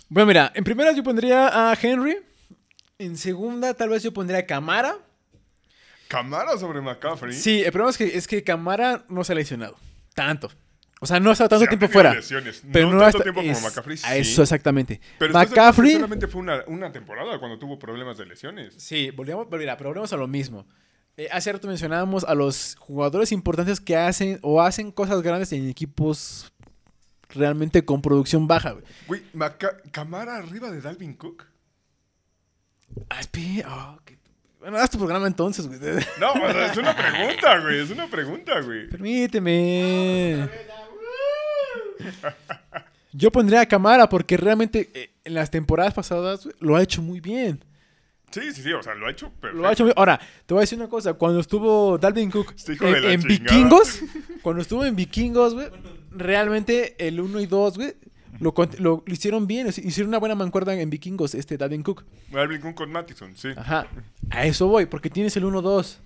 [0.09, 2.17] Bueno, mira, en primera yo pondría a Henry.
[2.99, 4.97] En segunda, tal vez yo pondría a Camara.
[6.09, 7.33] Camara sobre McCaffrey.
[7.35, 9.77] Sí, el problema es que, es que Camara no se ha lesionado.
[10.15, 10.51] Tanto.
[11.01, 12.15] O sea, no ha estado tanto tiempo fuera.
[12.15, 12.63] lesiones.
[12.73, 14.17] Pero no, no, tanto hasta- tiempo como es- McCaffrey, a.
[14.17, 15.01] Eso exactamente.
[15.19, 15.93] Pero ¿estás de acuerdo que McCaffrey.
[15.93, 18.75] solamente fue una, una temporada cuando tuvo problemas de lesiones.
[18.79, 20.67] Sí, volvemos, volvemos a lo mismo.
[21.19, 25.69] Eh, hace rato mencionábamos a los jugadores importantes que hacen o hacen cosas grandes en
[25.69, 26.53] equipos
[27.31, 28.77] realmente con producción baja.
[29.07, 29.21] güey.
[29.91, 31.45] Camara arriba de Dalvin Cook.
[33.11, 34.17] Ah, oh, qué-
[34.61, 35.81] Bueno, haz tu programa entonces, güey.
[36.21, 37.81] No, es una pregunta, güey.
[37.81, 38.89] Es una pregunta, güey.
[38.89, 40.49] Permíteme.
[43.13, 47.03] Yo pondría a Camara porque realmente eh, en las temporadas pasadas güey, lo ha hecho
[47.03, 47.65] muy bien.
[48.31, 48.73] Sí, sí, sí.
[48.73, 49.63] O sea, lo ha hecho perfecto.
[49.63, 51.15] Lo ha hecho Ahora, te voy a decir una cosa.
[51.15, 53.23] Cuando estuvo Dalvin Cook Este en, en.
[53.23, 54.03] Vikingos,
[54.43, 55.69] cuando estuvo en Vikingos, güey,
[56.11, 57.95] realmente el 1 y 2, güey,
[58.41, 59.69] lo, hicieron bien.
[59.69, 62.05] Hicieron una buena mancuerda en Vikingos, este Dalvin Cook.
[62.31, 63.49] Dalvin Cook con Mattison, sí.
[63.57, 63.87] Ajá.
[64.31, 65.99] A eso voy, porque tienes el 1-2.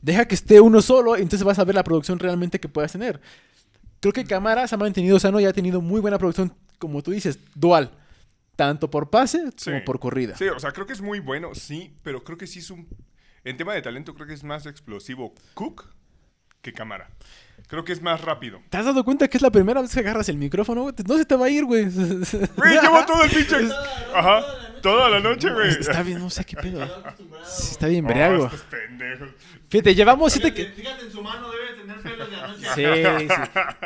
[0.00, 3.20] Deja que esté uno solo entonces vas a ver la producción realmente que puedas tener.
[4.00, 7.12] Creo que Camara se ha mantenido sano y ha tenido muy buena producción, como tú
[7.12, 7.92] dices, dual.
[8.62, 9.70] Tanto por pase Sí.
[9.70, 10.36] como por corrida.
[10.36, 12.86] Sí, o sea, creo que es muy bueno, sí, pero creo que sí es un...
[13.44, 15.86] En tema de talento, creo que es más explosivo Cook
[16.60, 17.10] que Camara.
[17.66, 18.60] Creo que es más rápido.
[18.70, 20.82] ¿Te has dado cuenta que es la primera vez que agarras el micrófono?
[20.82, 20.94] güey?
[21.08, 21.84] No se te va a ir, güey.
[22.56, 23.56] Güey, llevo todo el pinche...
[24.14, 24.42] Ajá,
[24.80, 25.70] toda la noche, güey.
[25.70, 26.86] Está bien, no sé qué pedo.
[27.44, 28.44] Sí, Está bien Oh, briago.
[28.46, 29.28] estos pendejos.
[29.68, 30.52] Fíjate, llevamos siete...
[30.52, 31.61] Fíjate, que- fíjate, en su mano debe
[32.74, 32.84] Sí,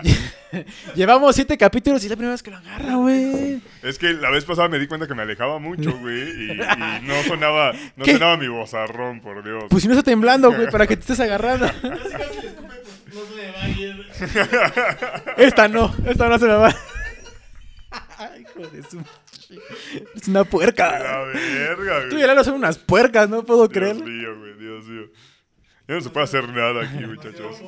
[0.03, 0.62] sí.
[0.95, 3.61] llevamos siete capítulos y es la primera vez que lo agarra, güey.
[3.83, 6.57] Es que la vez pasada me di cuenta que me alejaba mucho, güey, y, y
[7.03, 8.12] no sonaba, no ¿Qué?
[8.14, 9.64] sonaba mi vozarrón, por Dios.
[9.69, 11.67] Pues si no está temblando, güey, para que te estés agarrando.
[15.37, 16.75] Esta no, esta no se me va.
[18.19, 19.01] Ay, hijo de su...
[20.14, 20.91] Es una La puerca.
[21.33, 22.23] verga, Tú y güey.
[22.23, 24.05] el Lalo son unas puercas, no puedo Dios creerlo.
[24.05, 25.07] mío, güey, Dios mío.
[25.89, 27.62] Ya no se puede hacer nada aquí, muchachos.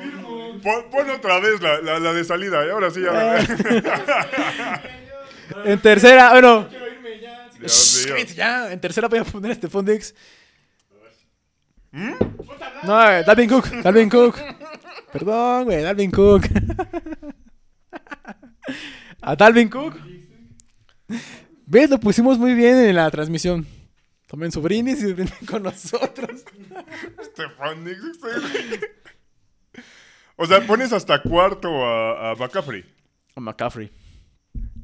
[0.62, 3.39] Pon, pon otra vez la, la, la de salida, y ahora sí, ya.
[5.64, 6.69] En tercera, bueno.
[7.64, 10.14] Shit, ya, en tercera voy a poner este Fondex.
[11.91, 12.12] ¿Mm?
[12.85, 14.37] No, eh, Dalvin Cook, Dalvin Cook.
[15.12, 16.45] Perdón, güey, Dalvin Cook.
[19.23, 19.95] A Dalvin Cook.
[21.66, 21.91] ¿Ves?
[21.91, 23.66] Lo pusimos muy bien en la transmisión.
[24.29, 26.45] Tomen su brindis y brinden con nosotros.
[27.24, 27.85] Stefan.
[30.37, 32.85] O sea, pones hasta cuarto a, a McCaffrey.
[33.35, 33.91] A McCaffrey.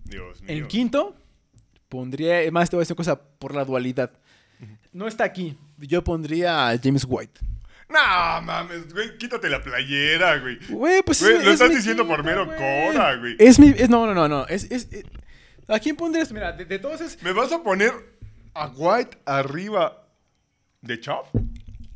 [0.05, 0.51] Dios mío.
[0.57, 1.17] En quinto,
[1.89, 2.41] pondría.
[2.43, 4.11] es Más te voy a decir una cosa por la dualidad.
[4.93, 5.57] No está aquí.
[5.79, 7.41] Yo pondría a James White.
[7.89, 10.59] No, mames, güey, quítate la playera, güey.
[10.71, 12.57] Güey, pues Güey, es- lo es estás diciendo por quinto, mero güey.
[12.93, 13.37] cora, güey.
[13.39, 13.69] Es mi.
[13.77, 14.47] Es, no, no, no, no.
[14.47, 15.05] Es, es, es-
[15.69, 16.33] ¿A quién pondrías?
[16.33, 17.23] Mira, de, de todos es.
[17.23, 17.93] ¿Me vas a poner
[18.55, 20.05] a White arriba
[20.81, 21.27] de Chop?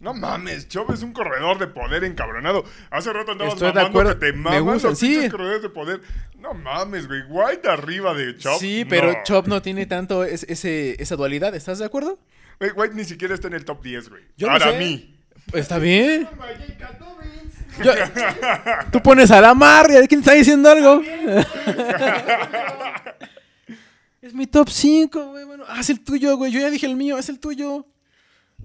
[0.00, 2.64] No mames, Chop es un corredor de poder encabronado.
[2.90, 4.18] Hace rato andabas Estoy de mamando acuerdo.
[4.20, 5.09] que te Me maman gusta, los sí.
[5.09, 6.00] pinches corredores de poder.
[6.38, 7.22] No mames, güey.
[7.28, 8.61] White arriba de Chop.
[8.61, 9.18] Sí, pero no.
[9.24, 11.52] Chop no tiene tanto es- ese, esa dualidad.
[11.56, 12.18] ¿Estás de acuerdo?
[12.61, 14.22] Güey, White ni siquiera está en el top 10, güey.
[14.36, 14.78] Yo no Para sé.
[14.78, 15.16] mí.
[15.52, 16.28] Está bien.
[17.82, 17.92] Yo-
[18.92, 21.02] tú pones a la mar y quién está diciendo algo.
[24.23, 25.45] Es mi top 5, güey.
[25.45, 26.51] Bueno, haz el tuyo, güey.
[26.53, 27.87] Yo ya dije el mío, es el tuyo.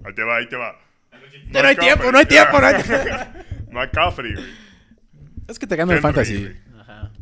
[0.04, 0.78] Ahí te va, ahí te va.
[1.48, 3.04] No hay tiempo, no hay tiempo, no hay tiempo.
[3.70, 4.46] McCaffrey, güey.
[5.48, 6.40] Es que te gana el fantasy.
[6.40, 6.56] güey.
[6.80, 7.12] Ajá.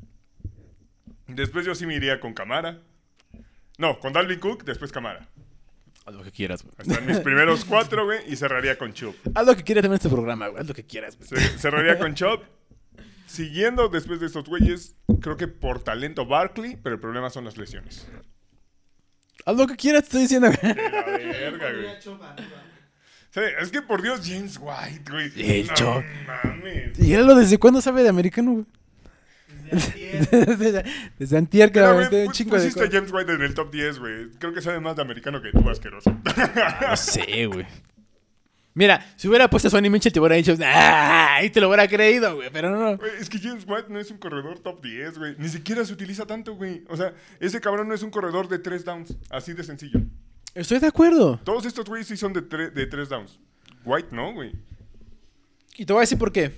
[1.28, 2.80] Después yo sí me iría con Camara.
[3.78, 5.26] No, con Dalvin Cook, después Camara.
[6.05, 6.74] Haz lo que quieras, güey.
[6.78, 9.14] Están mis primeros cuatro, güey, y cerraría con Chubb.
[9.35, 10.61] Haz lo que quieras también en este programa, güey.
[10.61, 11.28] Haz lo que quieras, güey.
[11.28, 12.41] Ce- Cerraría con Chubb.
[13.33, 17.57] Siguiendo después de estos güeyes, creo que por talento Barkley, pero el problema son las
[17.57, 18.07] lesiones.
[19.47, 20.74] Haz lo que quieras, te estoy diciendo, güey.
[20.74, 21.72] La verga, güey.
[21.72, 22.62] Pondría Chubb arriba.
[23.30, 25.30] Sí, es que por Dios, James White, güey.
[25.30, 26.99] Sí, no mames.
[26.99, 28.66] Y él lo desde cuándo sabe de americano, güey.
[29.70, 30.28] Desde antier.
[30.59, 30.85] desde,
[31.18, 32.70] desde antier que aventé un pu- chingo de.
[32.91, 34.28] James White en el top 10, güey.
[34.39, 36.14] Creo que sabe más de americano que tú, asqueroso.
[36.87, 37.66] No sé, güey.
[38.74, 41.40] Mira, si hubiera puesto a Sonny Mitchell te hubiera dicho, ¡ah!
[41.42, 42.48] Y te lo hubiera creído, güey.
[42.52, 42.96] Pero no.
[42.96, 45.34] Güey, es que James White no es un corredor top 10, güey.
[45.38, 46.84] Ni siquiera se utiliza tanto, güey.
[46.88, 49.16] O sea, ese cabrón no es un corredor de 3 downs.
[49.30, 50.00] Así de sencillo.
[50.54, 51.40] Estoy de acuerdo.
[51.44, 53.40] Todos estos güeyes sí son de 3 de tres downs.
[53.84, 54.52] White no, güey.
[55.76, 56.52] Y te voy a decir por qué.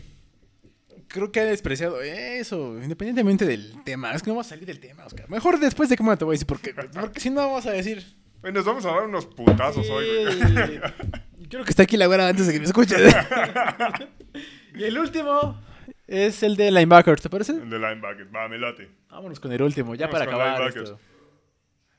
[1.09, 4.13] Creo que ha despreciado eso, independientemente del tema.
[4.13, 5.31] Es que no vamos a salir del tema, Oscar.
[5.31, 6.75] Mejor después de cómo te voy a decir por qué.
[6.75, 8.05] Porque si no, vamos a decir.
[8.41, 10.81] Güey, nos vamos a dar unos putazos hoy, güey.
[11.55, 12.97] Quiero que esté aquí la güera antes de que me escuche.
[14.75, 15.57] y el último
[16.05, 17.53] es el de linebackers, ¿te parece?
[17.53, 18.27] El de linebacker.
[18.35, 18.91] Va, me late.
[19.09, 20.91] Vámonos con el último, ya para acabar linebackers.
[20.91, 21.01] esto.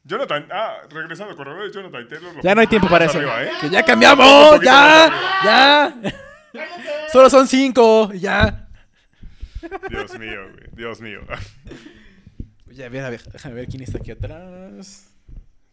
[0.03, 2.36] Jonathan, ah, regresando a corredores, Jonathan Taylor.
[2.36, 3.18] lo Ya no hay tiempo para eso.
[3.18, 3.51] arriba, ¿eh?
[3.62, 5.10] Que ya cambiamos, ya,
[5.45, 6.01] ya.
[7.14, 8.68] Solo son cinco, ya.
[9.89, 10.66] Dios mío, güey.
[10.74, 11.22] Dios mío.
[12.74, 15.14] Ya, a ver, a ver, déjame ver quién está aquí atrás.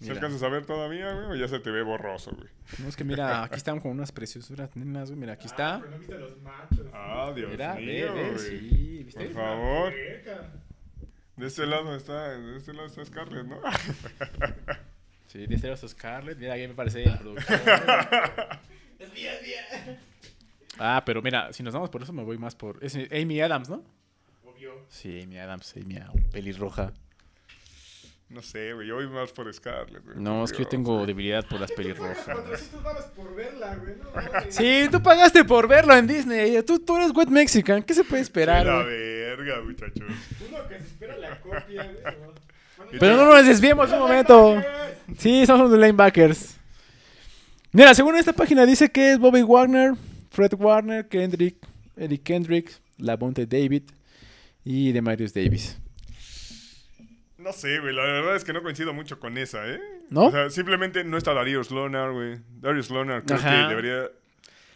[0.02, 0.14] ¿Se Mira.
[0.14, 1.26] alcanzas a ver todavía, güey?
[1.26, 2.48] O ya se te ve borroso, güey.
[2.78, 5.20] No, es que mira, aquí están con unas preciosuras nenas, güey.
[5.20, 5.78] Mira, aquí está.
[5.80, 6.86] Pero no viste a los machos.
[6.92, 8.38] Ah, Dios Mira, ve, mío, ve, güey.
[8.38, 9.24] sí, ¿viste?
[9.26, 9.92] Por favor.
[11.36, 13.60] De este lado está, de este lado está Scarlett, ¿no?
[15.28, 16.36] Sí, de este Scarlett.
[16.38, 17.44] Mira, aquí me parece el productor.
[18.98, 19.42] Es mía, es
[19.86, 19.98] mía.
[20.78, 22.78] Ah, pero mira, si nos vamos por eso, me voy más por.
[22.84, 23.82] Es Amy Adams, ¿no?
[24.44, 24.84] Obvio.
[24.88, 25.98] Sí, Amy Adams, Amy
[26.30, 26.92] pelirroja.
[28.32, 28.88] No sé, güey.
[28.88, 30.16] Yo voy más por Scarlett, güey.
[30.18, 31.06] No, es que yo tengo güey.
[31.06, 32.24] debilidad por las pelirrojas.
[32.24, 33.94] 400 dólares por verla, güey.
[33.96, 34.50] No.
[34.50, 36.62] Sí, tú pagaste por verlo en Disney.
[36.62, 37.82] Tú, tú eres wet Mexican.
[37.82, 38.64] ¿Qué se puede Sí, esperar?
[38.64, 40.06] la verga, muchachos.
[40.48, 42.98] Uno que se espera la copia, güey.
[42.98, 44.62] Pero no nos desviemos un momento.
[45.18, 46.56] Sí, somos los linebackers.
[47.72, 49.92] Mira, según esta página dice que es Bobby Wagner,
[50.30, 51.56] Fred Warner, Kendrick,
[51.96, 53.84] Eric Kendrick, Lavonte David
[54.64, 55.78] y Demarius Davis.
[57.42, 57.94] No sé, güey.
[57.94, 59.80] La verdad es que no coincido mucho con esa, ¿eh?
[60.10, 60.26] ¿No?
[60.26, 62.38] O sea, simplemente no está Darius Lonar, güey.
[62.60, 63.50] Darius Lonar creo Ajá.
[63.50, 64.10] que debería...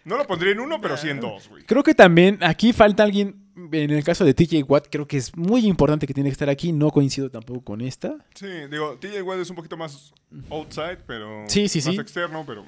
[0.04, 1.64] No lo pondría en uno, pero sí en dos, güey.
[1.64, 5.36] Creo que también aquí falta alguien, en el caso de TJ Watt, creo que es
[5.36, 6.72] muy importante que tiene que estar aquí.
[6.72, 8.16] No coincido tampoco con esta.
[8.34, 10.12] Sí, digo, TJ Watt es un poquito más
[10.50, 11.44] outside, pero...
[11.48, 12.00] Sí, sí, más sí.
[12.00, 12.64] externo, pero...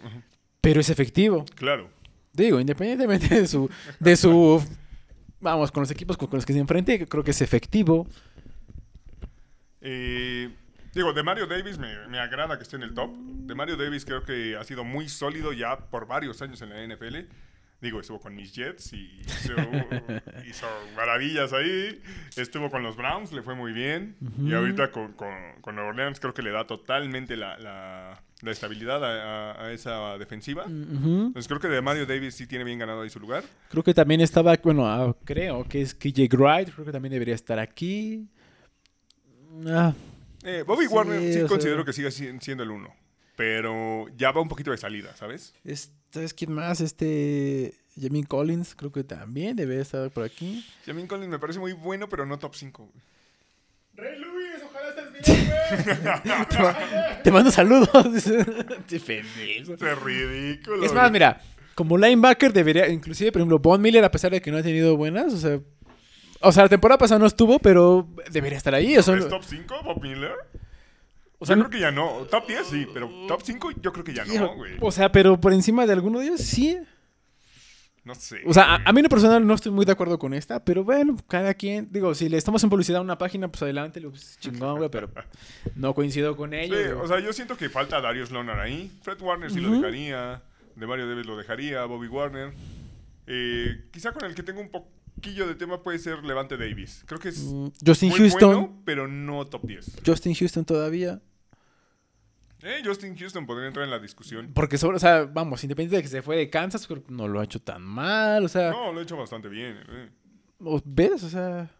[0.61, 1.45] Pero es efectivo.
[1.55, 1.89] Claro.
[2.33, 3.71] Digo, independientemente de su,
[4.01, 4.63] de su,
[5.41, 8.07] vamos, con los equipos con, con los que se enfrente, creo que es efectivo.
[9.81, 10.51] Eh,
[10.95, 13.11] digo, de Mario Davis me, me agrada que esté en el top.
[13.17, 16.95] De Mario Davis creo que ha sido muy sólido ya por varios años en la
[16.97, 17.17] NFL.
[17.81, 19.53] Digo, estuvo con mis Jets y hizo,
[20.49, 20.67] hizo
[20.97, 22.03] maravillas ahí.
[22.37, 24.17] Estuvo con los Browns, le fue muy bien.
[24.43, 28.53] Y ahorita con, con, con Nueva Orleans creo que le da totalmente la, la- la
[28.53, 30.65] estabilidad a, a- a esa defensiva.
[30.65, 31.27] Ujú.
[31.29, 33.43] Entonces creo que de Mario Davis sí tiene bien ganado ahí su lugar.
[33.69, 37.35] Creo que también estaba, bueno, ah, creo que es KJ Wright, creo que también debería
[37.37, 38.29] estar aquí.
[39.67, 39.95] Ah,
[40.45, 42.95] Eh, Bobby Sí, Warner sí o sea- considero que sigue si- siendo el uno.
[43.37, 45.55] Pero ya va un poquito de salida, ¿sabes?
[45.65, 46.81] es- ¿Sabes quién más?
[46.81, 50.65] Este, Jamie Collins, creo que también debería estar por aquí.
[50.87, 52.89] Jamin Collins me parece muy bueno, pero no top 5.
[53.95, 57.17] Rey Luis, ojalá estés bien, güey.
[57.25, 57.91] Te mando saludos.
[58.89, 59.75] Te pendejo.
[59.75, 60.85] Es ridículo.
[60.87, 61.41] Es más, mira,
[61.75, 64.97] como linebacker debería, inclusive, por ejemplo, Von Miller, a pesar de que no ha tenido
[64.97, 65.61] buenas, o sea,
[66.41, 68.97] o sea, la temporada pasada no estuvo, pero debería estar ahí.
[68.97, 70.33] O sea, ¿Es top 5 Bob Miller?
[71.39, 72.27] o sea, yo creo que ya no.
[72.31, 74.77] Top 10 sí, pero top 5 yo creo que ya no, güey.
[74.81, 76.79] o sea, pero por encima de alguno de ellos, sí.
[78.05, 78.41] No sé.
[78.47, 80.83] O sea, a, mí en lo personal no estoy muy de acuerdo con esta, pero
[80.83, 84.39] bueno, cada quien, digo, si le estamos en publicidad a una página, pues adelante, pues,
[84.41, 85.11] chingón, güey, pero
[85.75, 86.95] no coincido con Sí, ellos.
[86.95, 87.05] güey.
[87.05, 88.91] o sea, yo siento que falta Darius Lonar ahí.
[89.03, 90.41] Fred Warner sí lo dejaría.
[90.75, 91.85] De Mario Davis lo dejaría.
[91.85, 92.53] Bobby Warner.
[93.27, 94.71] Eh, quizá con el que tengo un
[95.21, 97.03] poquillo de tema puede ser Levante Davis.
[97.07, 99.97] Creo que es Mm, Justin muy Houston, bueno, pero no top 10.
[100.05, 101.21] Justin Houston todavía.
[102.63, 104.51] Eh, Justin Houston podría entrar en la discusión.
[104.53, 107.29] Porque sobre, o sea, vamos, independiente de que se fue de Kansas, creo que no
[107.29, 109.79] lo ha hecho tan mal, o sea, No, lo ha hecho bastante bien.
[109.89, 110.09] eh.
[110.65, 111.23] ¿o ¿ves?
[111.23, 111.71] O sea,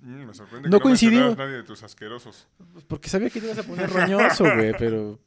[0.00, 2.46] Mm, me sorprende No que no nadie de tus asquerosos.
[2.86, 5.18] porque sabía que te ibas a poner roñoso, güey, pero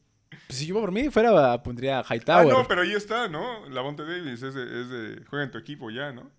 [0.48, 2.54] pues, si yo por mí fuera, pondría Hightower.
[2.56, 3.68] Ah, no, pero ahí está, ¿no?
[3.70, 6.30] Lavonte Davis es de, es de- juega en tu equipo ya, ¿no?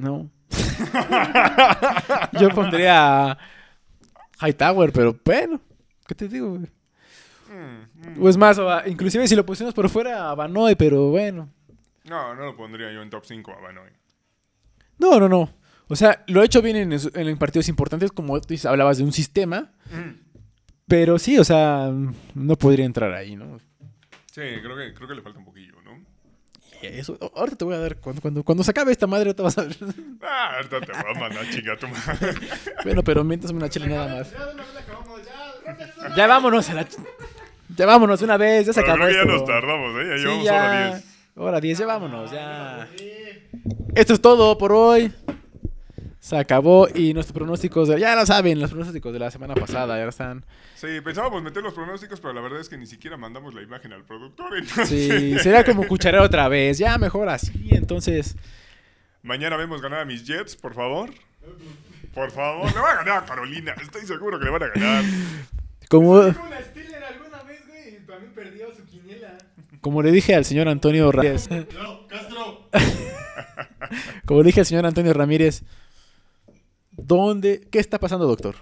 [0.00, 0.30] No.
[2.40, 3.38] Yo pondría a
[4.40, 5.60] Hightower, pero bueno,
[6.06, 6.50] ¿qué te digo?
[6.50, 6.60] güey?
[7.50, 8.22] Mm, mm.
[8.24, 11.48] O es más, o a- inclusive si lo pusimos por fuera a Banoy, pero bueno.
[12.04, 13.90] No, no lo pondría yo en top 5 a Banoy.
[14.98, 15.50] No, no, no.
[15.88, 18.98] O sea, lo he hecho bien en, en- en partidos importantes, como tú dices, hablabas
[18.98, 19.72] de un sistema,
[20.86, 21.90] pero sí, o sea,
[22.34, 23.58] no podría entrar ahí, ¿no?
[24.32, 25.90] Sí, creo que, creo que le falta un poquillo, ¿no?
[26.82, 29.56] Eso, ahorita te voy a dar, cuando, cuando, cuando se acabe esta madre, te vas
[29.58, 29.76] a ver.
[30.22, 32.34] Ah, ahorita te voy a mandar chinga tu madre.
[32.84, 34.30] bueno, pero mientras una chela nada más.
[34.32, 35.72] Ya de una vez acabamos, ya.
[35.72, 36.16] rápido.
[36.16, 36.88] Ya vámonos a la...
[36.88, 36.98] ch-
[37.76, 39.32] Ya vámonos una vez, ya se Pero acabó creo que ya esto.
[39.32, 40.08] nos tardamos, ¿eh?
[40.10, 40.54] Ya Sí, llevamos ya.
[40.62, 41.04] hora 10.
[41.36, 42.88] Hora 10, ya vámonos, ya.
[43.94, 45.12] Esto es todo por hoy.
[46.30, 49.98] Se acabó y nuestros pronósticos, de- ya lo saben, los pronósticos de la semana pasada
[49.98, 50.44] ya están.
[50.76, 53.92] Sí, pensábamos meter los pronósticos, pero la verdad es que ni siquiera mandamos la imagen
[53.92, 54.56] al productor.
[54.56, 58.36] Entonces, Sí, sería como cuchareo otra vez, ya mejor así, entonces.
[59.24, 61.10] Mañana vemos ganar a mis Jets, por favor.
[62.14, 63.74] Por favor, le va a ganar a Carolina.
[63.82, 65.04] Estoy seguro que le van a ganar.
[65.88, 69.36] Como, Dijo una Steeler alguna vez, güey, y también perdió su quiniela.
[69.80, 72.68] como le dije al señor Antonio Ramírez, No, Castro.
[74.26, 75.62] como le dije al señor Antonio Ramírez,
[77.04, 78.56] ¿dónde, qué está pasando, doctor?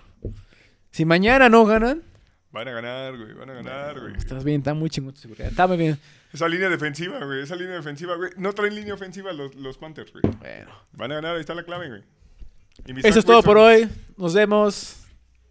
[0.91, 2.03] Si mañana no ganan,
[2.51, 3.35] Van a ganar, güey.
[3.35, 4.17] Van a ganar, güey.
[4.17, 5.99] estás bien, está muy chingón tu seguridad, está muy bien.
[6.33, 7.43] Esa línea defensiva, güey.
[7.43, 8.31] Esa línea defensiva, güey.
[8.37, 10.23] No traen línea ofensiva los, los Panthers, güey.
[10.39, 12.03] Bueno, Van a ganar, ahí está la clave, güey.
[13.05, 15.05] Eso es todo por hoy, nos vemos.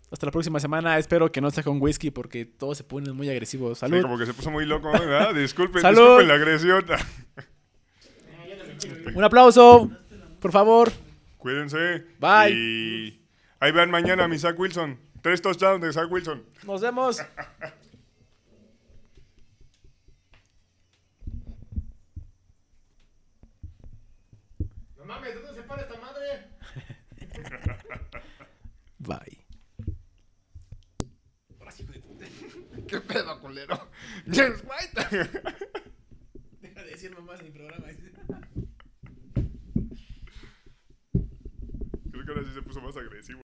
[0.10, 0.98] Hasta la próxima semana.
[0.98, 3.78] Espero que no sea con whisky porque todos se ponen muy agresivos.
[3.78, 4.02] Sí, Salud.
[4.02, 5.36] como que se puso muy loco, ¿verdad?
[5.36, 6.00] Disculpen, Salud.
[6.00, 6.86] disculpen la agresión.
[9.16, 9.92] Un aplauso,
[10.40, 10.92] por favor.
[11.48, 12.04] Cuídense.
[12.20, 12.52] Bye.
[12.52, 13.26] Y
[13.62, 15.00] ahí vean mañana a mi Zach Wilson.
[15.22, 16.44] Tres touchdowns de Zach Wilson.
[16.66, 17.22] Nos vemos.
[24.98, 26.50] No mames, ¿dónde se para esta madre?
[29.00, 29.46] Bye.
[32.90, 33.90] ¿Qué pedo, culero?
[34.30, 35.48] James White.
[36.60, 37.88] Deja de decir mamás en mi programa.
[42.18, 43.36] Creo que ahora sí se puso más agresivo.